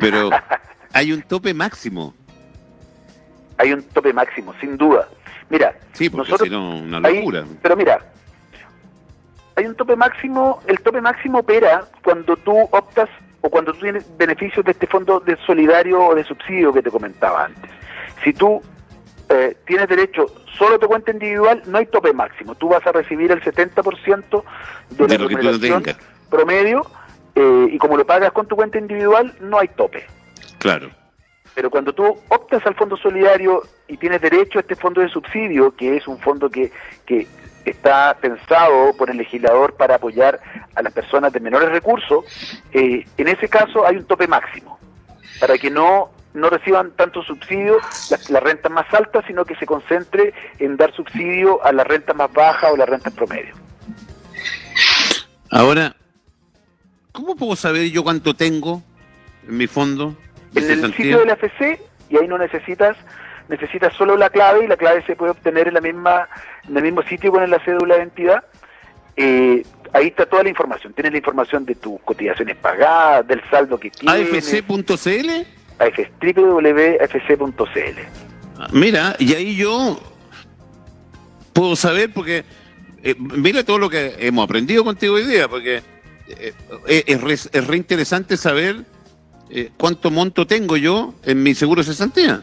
pero 0.00 0.30
hay 0.94 1.12
un 1.12 1.20
tope 1.22 1.52
máximo. 1.52 2.14
Hay 3.58 3.74
un 3.74 3.82
tope 3.82 4.14
máximo, 4.14 4.54
sin 4.60 4.78
duda. 4.78 5.08
Mira, 5.50 5.78
sí, 5.92 6.08
porque 6.08 6.30
nosotros, 6.30 6.48
si 6.48 6.54
no, 6.54 6.78
una 6.78 7.00
locura. 7.00 7.44
pero 7.60 7.76
mira, 7.76 8.00
hay 9.56 9.66
un 9.66 9.74
tope 9.74 9.96
máximo, 9.96 10.60
el 10.66 10.78
tope 10.80 11.00
máximo 11.00 11.38
opera 11.38 11.86
cuando 12.04 12.36
tú 12.36 12.56
optas 12.70 13.08
o 13.40 13.48
cuando 13.48 13.72
tú 13.72 13.80
tienes 13.80 14.06
beneficios 14.18 14.64
de 14.64 14.72
este 14.72 14.86
fondo 14.86 15.20
de 15.20 15.36
solidario 15.46 15.98
o 15.98 16.14
de 16.14 16.24
subsidio 16.24 16.72
que 16.72 16.82
te 16.82 16.90
comentaba 16.90 17.46
antes. 17.46 17.70
Si 18.22 18.32
tú 18.34 18.60
eh, 19.30 19.56
tienes 19.66 19.88
derecho 19.88 20.26
solo 20.58 20.76
a 20.76 20.78
tu 20.78 20.86
cuenta 20.86 21.10
individual, 21.10 21.62
no 21.66 21.78
hay 21.78 21.86
tope 21.86 22.12
máximo. 22.12 22.54
Tú 22.54 22.68
vas 22.68 22.86
a 22.86 22.92
recibir 22.92 23.32
el 23.32 23.42
70% 23.42 24.44
de, 24.90 25.06
de, 25.06 25.18
la 25.18 25.26
remuneración 25.26 25.84
promedio 26.28 26.86
eh, 27.34 27.68
y 27.70 27.78
como 27.78 27.96
lo 27.96 28.06
pagas 28.06 28.32
con 28.32 28.46
tu 28.46 28.56
cuenta 28.56 28.78
individual, 28.78 29.34
no 29.40 29.58
hay 29.58 29.68
tope. 29.68 30.06
Claro. 30.58 30.90
Pero 31.54 31.70
cuando 31.70 31.94
tú 31.94 32.04
optas 32.28 32.66
al 32.66 32.74
fondo 32.74 32.98
solidario 32.98 33.62
y 33.88 33.96
tienes 33.96 34.20
derecho 34.20 34.58
a 34.58 34.60
este 34.60 34.76
fondo 34.76 35.00
de 35.00 35.08
subsidio, 35.08 35.74
que 35.74 35.96
es 35.96 36.06
un 36.06 36.18
fondo 36.18 36.50
que, 36.50 36.70
que 37.06 37.26
está 37.70 38.16
pensado 38.20 38.94
por 38.96 39.10
el 39.10 39.16
legislador 39.16 39.74
para 39.74 39.96
apoyar 39.96 40.40
a 40.74 40.82
las 40.82 40.92
personas 40.92 41.32
de 41.32 41.40
menores 41.40 41.70
recursos, 41.70 42.24
eh, 42.72 43.04
en 43.16 43.28
ese 43.28 43.48
caso 43.48 43.86
hay 43.86 43.96
un 43.96 44.04
tope 44.04 44.26
máximo, 44.26 44.78
para 45.40 45.58
que 45.58 45.70
no, 45.70 46.10
no 46.34 46.50
reciban 46.50 46.92
tanto 46.92 47.22
subsidio 47.22 47.78
las, 48.10 48.42
rentas 48.42 48.70
más 48.70 48.92
altas, 48.92 49.24
sino 49.26 49.44
que 49.44 49.56
se 49.56 49.66
concentre 49.66 50.32
en 50.58 50.76
dar 50.76 50.94
subsidio 50.94 51.64
a 51.64 51.72
las 51.72 51.86
rentas 51.86 52.14
más 52.14 52.32
bajas 52.32 52.70
o 52.72 52.76
las 52.76 52.88
rentas 52.88 53.12
promedio. 53.12 53.54
Ahora, 55.50 55.96
¿cómo 57.12 57.36
puedo 57.36 57.56
saber 57.56 57.90
yo 57.90 58.02
cuánto 58.02 58.34
tengo 58.34 58.82
en 59.48 59.56
mi 59.56 59.66
fondo? 59.66 60.16
en 60.54 60.84
el 60.84 60.94
sitio 60.94 61.18
de 61.18 61.26
la 61.26 61.32
FC 61.34 61.80
y 62.08 62.16
ahí 62.16 62.28
no 62.28 62.38
necesitas 62.38 62.96
necesitas 63.48 63.94
solo 63.94 64.16
la 64.16 64.30
clave 64.30 64.64
y 64.64 64.68
la 64.68 64.76
clave 64.76 65.02
se 65.06 65.16
puede 65.16 65.32
obtener 65.32 65.68
en 65.68 65.74
la 65.74 65.80
misma 65.80 66.28
en 66.68 66.76
el 66.76 66.82
mismo 66.82 67.02
sitio 67.02 67.30
con 67.30 67.48
la 67.48 67.58
cédula 67.64 67.94
de 67.94 68.00
identidad. 68.00 68.44
Eh, 69.16 69.64
ahí 69.92 70.08
está 70.08 70.26
toda 70.26 70.42
la 70.42 70.48
información. 70.48 70.92
Tienes 70.92 71.12
la 71.12 71.18
información 71.18 71.64
de 71.64 71.74
tus 71.74 72.00
cotizaciones 72.02 72.56
pagadas 72.56 73.26
del 73.26 73.42
saldo 73.50 73.78
que 73.78 73.90
tienes. 73.90 74.50
Afc.cl 74.50 75.30
www.afc.cl 76.34 78.00
ah, 78.58 78.68
mira 78.72 79.14
y 79.18 79.34
ahí 79.34 79.56
yo 79.56 80.00
puedo 81.52 81.76
saber 81.76 82.10
porque 82.14 82.44
eh, 83.02 83.14
mira 83.18 83.62
todo 83.62 83.78
lo 83.78 83.90
que 83.90 84.14
hemos 84.20 84.44
aprendido 84.44 84.84
contigo 84.84 85.16
hoy 85.16 85.24
día 85.24 85.48
porque 85.48 85.82
eh, 86.28 86.54
es, 87.06 87.20
re, 87.20 87.34
es 87.34 87.66
re 87.66 87.76
interesante 87.76 88.38
saber 88.38 88.86
eh, 89.48 89.70
cuánto 89.76 90.10
monto 90.10 90.46
tengo 90.46 90.76
yo 90.76 91.14
en 91.24 91.42
mi 91.42 91.54
seguro 91.54 91.82
de 91.82 91.86
cesantía. 91.86 92.42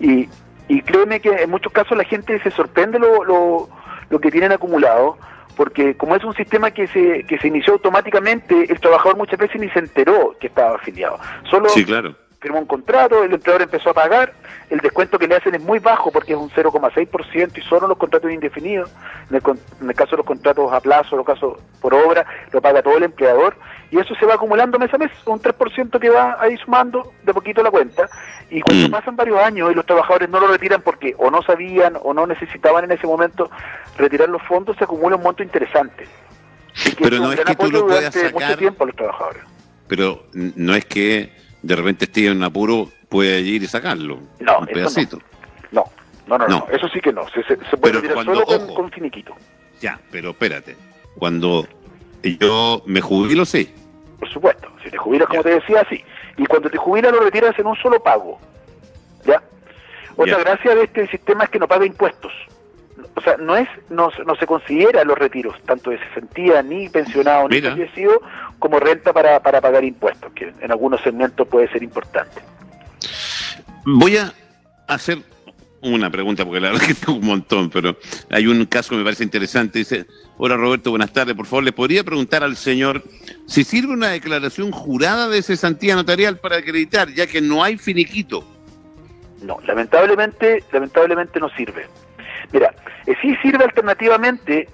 Y, 0.00 0.28
y 0.68 0.82
créeme 0.82 1.20
que 1.20 1.30
en 1.30 1.50
muchos 1.50 1.72
casos 1.72 1.96
la 1.96 2.04
gente 2.04 2.38
se 2.40 2.50
sorprende 2.50 2.98
lo, 2.98 3.24
lo, 3.24 3.68
lo 4.10 4.18
que 4.20 4.30
tienen 4.30 4.52
acumulado, 4.52 5.16
porque 5.56 5.96
como 5.96 6.16
es 6.16 6.24
un 6.24 6.34
sistema 6.34 6.70
que 6.70 6.86
se, 6.88 7.24
que 7.24 7.38
se 7.38 7.48
inició 7.48 7.74
automáticamente, 7.74 8.70
el 8.70 8.80
trabajador 8.80 9.16
muchas 9.16 9.38
veces 9.38 9.60
ni 9.60 9.70
se 9.70 9.78
enteró 9.78 10.36
que 10.40 10.48
estaba 10.48 10.76
afiliado. 10.76 11.18
Solo 11.50 11.68
sí, 11.68 11.84
claro 11.84 12.25
firmó 12.40 12.58
un 12.58 12.66
contrato, 12.66 13.22
el 13.22 13.32
empleador 13.32 13.62
empezó 13.62 13.90
a 13.90 13.94
pagar, 13.94 14.32
el 14.70 14.78
descuento 14.80 15.18
que 15.18 15.26
le 15.26 15.36
hacen 15.36 15.54
es 15.54 15.62
muy 15.62 15.78
bajo 15.78 16.10
porque 16.10 16.32
es 16.32 16.38
un 16.38 16.50
0,6% 16.50 17.58
y 17.58 17.60
solo 17.62 17.86
los 17.86 17.96
contratos 17.96 18.30
indefinidos, 18.30 18.90
en 19.30 19.36
el, 19.36 19.94
caso 19.94 20.12
de 20.12 20.16
los 20.18 20.26
contratos 20.26 20.72
a 20.72 20.80
plazo, 20.80 21.16
los 21.16 21.26
casos 21.26 21.58
por 21.80 21.94
obra, 21.94 22.26
lo 22.52 22.60
paga 22.60 22.82
todo 22.82 22.96
el 22.98 23.04
empleador 23.04 23.56
y 23.90 23.98
eso 23.98 24.14
se 24.16 24.26
va 24.26 24.34
acumulando 24.34 24.78
mes 24.78 24.92
a 24.92 24.98
mes, 24.98 25.10
un 25.24 25.40
3% 25.40 25.98
que 25.98 26.10
va 26.10 26.36
ahí 26.40 26.56
sumando 26.58 27.12
de 27.22 27.32
poquito 27.32 27.62
la 27.62 27.70
cuenta 27.70 28.08
y 28.50 28.60
cuando 28.60 28.88
mm. 28.88 28.90
pasan 28.90 29.16
varios 29.16 29.38
años 29.40 29.70
y 29.72 29.74
los 29.74 29.86
trabajadores 29.86 30.28
no 30.28 30.40
lo 30.40 30.48
retiran 30.48 30.82
porque 30.82 31.14
o 31.18 31.30
no 31.30 31.42
sabían 31.42 31.96
o 32.02 32.12
no 32.12 32.26
necesitaban 32.26 32.84
en 32.84 32.92
ese 32.92 33.06
momento 33.06 33.50
retirar 33.96 34.28
los 34.28 34.42
fondos, 34.42 34.76
se 34.76 34.84
acumula 34.84 35.16
un 35.16 35.22
monto 35.22 35.42
interesante. 35.42 36.06
Pero 36.98 37.18
no 37.18 37.32
es 37.32 37.40
que 37.40 37.54
tú 37.56 37.70
lo 37.70 37.86
puedas 37.86 38.12
sacar... 38.12 38.32
mucho 38.34 38.56
tiempo 38.58 38.84
a 38.84 38.86
los 38.88 38.96
trabajadores. 38.96 39.42
Pero 39.88 40.26
no 40.32 40.74
es 40.74 40.84
que 40.84 41.45
de 41.66 41.76
repente 41.76 42.04
esté 42.04 42.26
en 42.26 42.42
apuro, 42.42 42.88
puede 43.08 43.40
ir 43.40 43.62
y 43.62 43.66
sacarlo. 43.66 44.20
No, 44.40 44.60
un 44.60 44.66
pedacito. 44.66 45.18
No. 45.72 45.84
No, 46.26 46.38
no, 46.38 46.48
no, 46.48 46.66
eso 46.72 46.88
sí 46.88 47.00
que 47.00 47.12
no. 47.12 47.24
Se, 47.28 47.42
puede 47.76 48.00
pero 48.00 48.24
solo 48.24 48.44
con, 48.74 48.90
finiquito. 48.90 49.34
Ya, 49.80 50.00
pero 50.10 50.30
espérate. 50.30 50.76
Cuando 51.18 51.68
yo 52.22 52.82
me 52.86 53.00
jubilo, 53.00 53.44
sí. 53.44 53.72
Por 54.18 54.28
supuesto. 54.28 54.68
Si 54.82 54.90
te 54.90 54.96
jubilas, 54.96 55.28
como 55.28 55.42
te 55.42 55.50
decía, 55.50 55.86
sí. 55.88 56.02
Y 56.36 56.46
cuando 56.46 56.68
te 56.68 56.78
jubilas, 56.78 57.12
lo 57.12 57.20
retiras 57.20 57.56
en 57.58 57.66
un 57.66 57.76
solo 57.76 58.02
pago. 58.02 58.40
¿Ya? 59.24 59.40
Otra 60.16 60.38
gracia 60.38 60.74
de 60.74 60.84
este 60.84 61.06
sistema 61.08 61.44
es 61.44 61.50
que 61.50 61.60
no 61.60 61.68
paga 61.68 61.86
impuestos 61.86 62.32
o 63.14 63.20
sea, 63.20 63.36
no 63.36 63.56
es 63.56 63.68
no, 63.90 64.10
no 64.26 64.36
se 64.36 64.46
considera 64.46 65.04
los 65.04 65.18
retiros, 65.18 65.56
tanto 65.64 65.90
de 65.90 65.98
cesantía, 65.98 66.62
ni 66.62 66.88
pensionado, 66.88 67.48
ni 67.48 67.60
fallecido, 67.60 68.20
como 68.58 68.78
renta 68.78 69.12
para, 69.12 69.40
para 69.40 69.60
pagar 69.60 69.84
impuestos, 69.84 70.32
que 70.32 70.52
en 70.60 70.70
algunos 70.70 71.00
segmentos 71.02 71.46
puede 71.48 71.68
ser 71.68 71.82
importante. 71.82 72.42
Voy 73.84 74.16
a 74.16 74.32
hacer 74.88 75.18
una 75.82 76.10
pregunta, 76.10 76.44
porque 76.44 76.60
la 76.60 76.72
verdad 76.72 76.86
que 76.86 76.94
tengo 76.94 77.18
un 77.18 77.26
montón, 77.26 77.70
pero 77.70 77.96
hay 78.30 78.46
un 78.46 78.64
caso 78.66 78.90
que 78.90 78.96
me 78.96 79.04
parece 79.04 79.24
interesante. 79.24 79.78
Dice, 79.78 80.06
hola 80.38 80.56
Roberto, 80.56 80.90
buenas 80.90 81.12
tardes. 81.12 81.34
Por 81.34 81.46
favor, 81.46 81.64
¿le 81.64 81.72
podría 81.72 82.02
preguntar 82.02 82.42
al 82.42 82.56
señor 82.56 83.02
si 83.46 83.64
sirve 83.64 83.92
una 83.92 84.08
declaración 84.08 84.72
jurada 84.72 85.28
de 85.28 85.42
cesantía 85.42 85.94
notarial 85.94 86.38
para 86.38 86.56
acreditar, 86.56 87.12
ya 87.12 87.26
que 87.26 87.40
no 87.40 87.62
hay 87.62 87.78
finiquito? 87.78 88.44
No, 89.42 89.58
lamentablemente, 89.66 90.64
lamentablemente 90.72 91.38
no 91.38 91.48
sirve. 91.50 91.86
Mira, 92.52 92.74
eh, 93.06 93.14
sí 93.20 93.36
sirve 93.42 93.64
alternativamente 93.64 94.68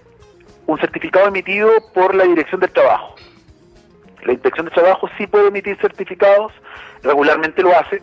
un 0.66 0.78
certificado 0.78 1.28
emitido 1.28 1.70
por 1.94 2.14
la 2.14 2.24
Dirección 2.24 2.60
del 2.60 2.70
Trabajo. 2.70 3.14
La 4.24 4.32
Inspección 4.32 4.66
de 4.66 4.72
Trabajo 4.72 5.08
sí 5.18 5.26
puede 5.26 5.48
emitir 5.48 5.76
certificados, 5.80 6.52
regularmente 7.02 7.62
lo 7.62 7.76
hace, 7.76 8.02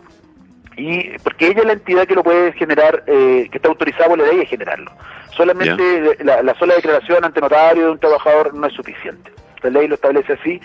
y 0.76 1.18
porque 1.18 1.48
ella 1.48 1.60
es 1.60 1.66
la 1.66 1.72
entidad 1.72 2.06
que 2.06 2.14
lo 2.14 2.22
puede 2.22 2.52
generar, 2.52 3.04
eh, 3.06 3.48
que 3.50 3.58
está 3.58 3.68
autorizada 3.68 4.08
por 4.08 4.18
la 4.18 4.26
ley 4.26 4.42
a 4.42 4.46
generarlo. 4.46 4.92
Solamente 5.36 6.16
la, 6.24 6.54
sola 6.58 6.74
declaración 6.74 7.24
ante 7.24 7.40
notario 7.40 7.84
de 7.84 7.90
un 7.92 7.98
trabajador 7.98 8.54
no 8.54 8.66
es 8.66 8.72
suficiente. 8.74 9.30
La 9.62 9.70
ley 9.70 9.88
lo 9.88 9.94
establece 9.94 10.32
así 10.32 10.60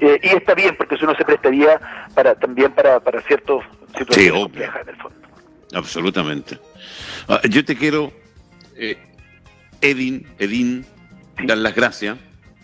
eh, 0.00 0.18
y 0.22 0.28
está 0.28 0.54
bien 0.54 0.74
porque 0.76 0.96
eso 0.96 1.06
no 1.06 1.14
se 1.14 1.24
prestaría 1.24 1.80
para 2.14 2.34
también 2.34 2.72
para, 2.72 2.98
para 3.00 3.20
ciertos 3.22 3.64
situaciones 3.96 4.42
complejas 4.42 4.82
en 4.82 4.88
el 4.88 4.96
fondo. 4.96 5.18
Absolutamente. 5.72 6.58
Ah, 7.28 7.40
yo 7.48 7.64
te 7.64 7.76
quiero 7.76 8.12
eh, 8.80 8.98
Edin, 9.80 10.26
Edin, 10.38 10.84
dar 11.44 11.58
las 11.58 11.74
gracias. 11.74 12.18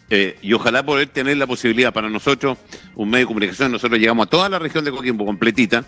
Eh, 0.08 0.38
y 0.40 0.52
ojalá 0.52 0.84
poder 0.84 1.08
tener 1.08 1.36
la 1.36 1.46
posibilidad 1.46 1.92
para 1.92 2.08
nosotros, 2.08 2.58
un 2.94 3.10
medio 3.10 3.24
de 3.24 3.28
comunicación, 3.28 3.72
nosotros 3.72 3.98
llegamos 3.98 4.26
a 4.26 4.30
toda 4.30 4.48
la 4.48 4.60
región 4.60 4.84
de 4.84 4.92
Coquimbo 4.92 5.26
completita, 5.26 5.84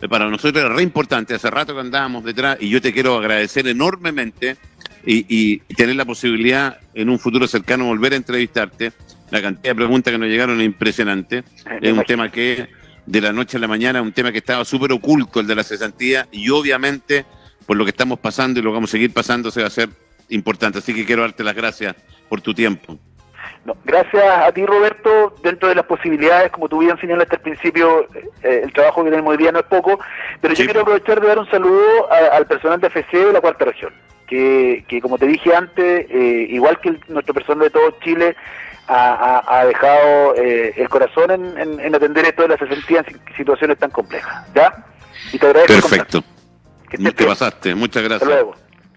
eh, 0.00 0.08
para 0.08 0.28
nosotros 0.28 0.64
era 0.64 0.74
re 0.74 0.82
importante, 0.82 1.34
hace 1.34 1.48
rato 1.50 1.72
que 1.72 1.80
andábamos 1.80 2.24
detrás 2.24 2.58
y 2.60 2.68
yo 2.68 2.80
te 2.80 2.92
quiero 2.92 3.16
agradecer 3.16 3.68
enormemente 3.68 4.56
y, 5.06 5.24
y 5.28 5.58
tener 5.76 5.94
la 5.94 6.04
posibilidad 6.04 6.80
en 6.94 7.10
un 7.10 7.20
futuro 7.20 7.46
cercano 7.46 7.84
volver 7.86 8.12
a 8.14 8.16
entrevistarte. 8.16 8.92
La 9.30 9.40
cantidad 9.40 9.70
de 9.70 9.76
preguntas 9.76 10.12
que 10.12 10.18
nos 10.18 10.28
llegaron 10.28 10.60
es 10.60 10.66
impresionante. 10.66 11.44
Es 11.80 11.92
un 11.92 12.02
tema 12.02 12.28
que 12.32 12.68
de 13.06 13.20
la 13.20 13.32
noche 13.32 13.56
a 13.56 13.60
la 13.60 13.68
mañana, 13.68 14.02
un 14.02 14.12
tema 14.12 14.32
que 14.32 14.38
estaba 14.38 14.64
súper 14.64 14.90
oculto, 14.90 15.38
el 15.38 15.46
de 15.46 15.54
la 15.54 15.62
cesantía, 15.62 16.26
y 16.32 16.50
obviamente 16.50 17.24
por 17.70 17.76
lo 17.76 17.84
que 17.84 17.90
estamos 17.90 18.18
pasando 18.18 18.58
y 18.58 18.64
lo 18.64 18.70
que 18.70 18.74
vamos 18.74 18.90
a 18.90 18.94
seguir 18.98 19.14
pasando 19.14 19.48
se 19.52 19.60
va 19.60 19.66
a 19.66 19.68
hacer 19.68 19.90
importante. 20.28 20.80
Así 20.80 20.92
que 20.92 21.06
quiero 21.06 21.22
darte 21.22 21.44
las 21.44 21.54
gracias 21.54 21.94
por 22.28 22.40
tu 22.40 22.52
tiempo. 22.52 22.98
No, 23.64 23.76
gracias 23.84 24.24
a 24.24 24.50
ti, 24.50 24.66
Roberto. 24.66 25.36
Dentro 25.40 25.68
de 25.68 25.76
las 25.76 25.86
posibilidades, 25.86 26.50
como 26.50 26.68
tú 26.68 26.78
bien 26.78 26.98
señalaste 27.00 27.36
al 27.36 27.42
principio, 27.42 28.08
eh, 28.42 28.62
el 28.64 28.72
trabajo 28.72 29.04
que 29.04 29.10
tenemos 29.10 29.30
hoy 29.30 29.36
día 29.36 29.52
no 29.52 29.60
es 29.60 29.66
poco, 29.66 30.00
pero 30.40 30.52
yo 30.52 30.64
quiero 30.64 30.80
aprovechar 30.80 31.20
de 31.20 31.28
dar 31.28 31.38
un 31.38 31.48
saludo 31.48 32.10
al 32.10 32.44
personal 32.48 32.80
de 32.80 32.88
FC 32.88 33.26
de 33.26 33.32
la 33.32 33.40
cuarta 33.40 33.66
región, 33.66 33.94
que, 34.26 34.84
que 34.88 35.00
como 35.00 35.16
te 35.16 35.28
dije 35.28 35.54
antes, 35.54 36.06
eh, 36.10 36.46
igual 36.50 36.80
que 36.80 36.98
nuestro 37.06 37.34
personal 37.34 37.62
de 37.62 37.70
todo 37.70 37.96
Chile, 38.02 38.34
ha, 38.88 39.64
dejado 39.64 40.34
eh, 40.34 40.74
el 40.76 40.88
corazón 40.88 41.30
en, 41.56 41.94
atender 41.94 42.24
esto 42.24 42.42
de 42.42 42.48
las 42.48 42.58
60 42.58 42.94
en 42.98 43.36
situaciones 43.36 43.78
tan 43.78 43.90
complejas. 43.90 44.44
¿Ya? 44.56 44.74
Y 45.32 45.38
te 45.38 45.46
agradezco. 45.46 45.88
Perfecto. 45.88 46.24
Que 46.90 47.12
te 47.12 47.24
pasaste. 47.24 47.74
Muchas 47.74 48.02
gracias. 48.02 48.22
Hasta 48.22 48.34
luego. 48.34 48.54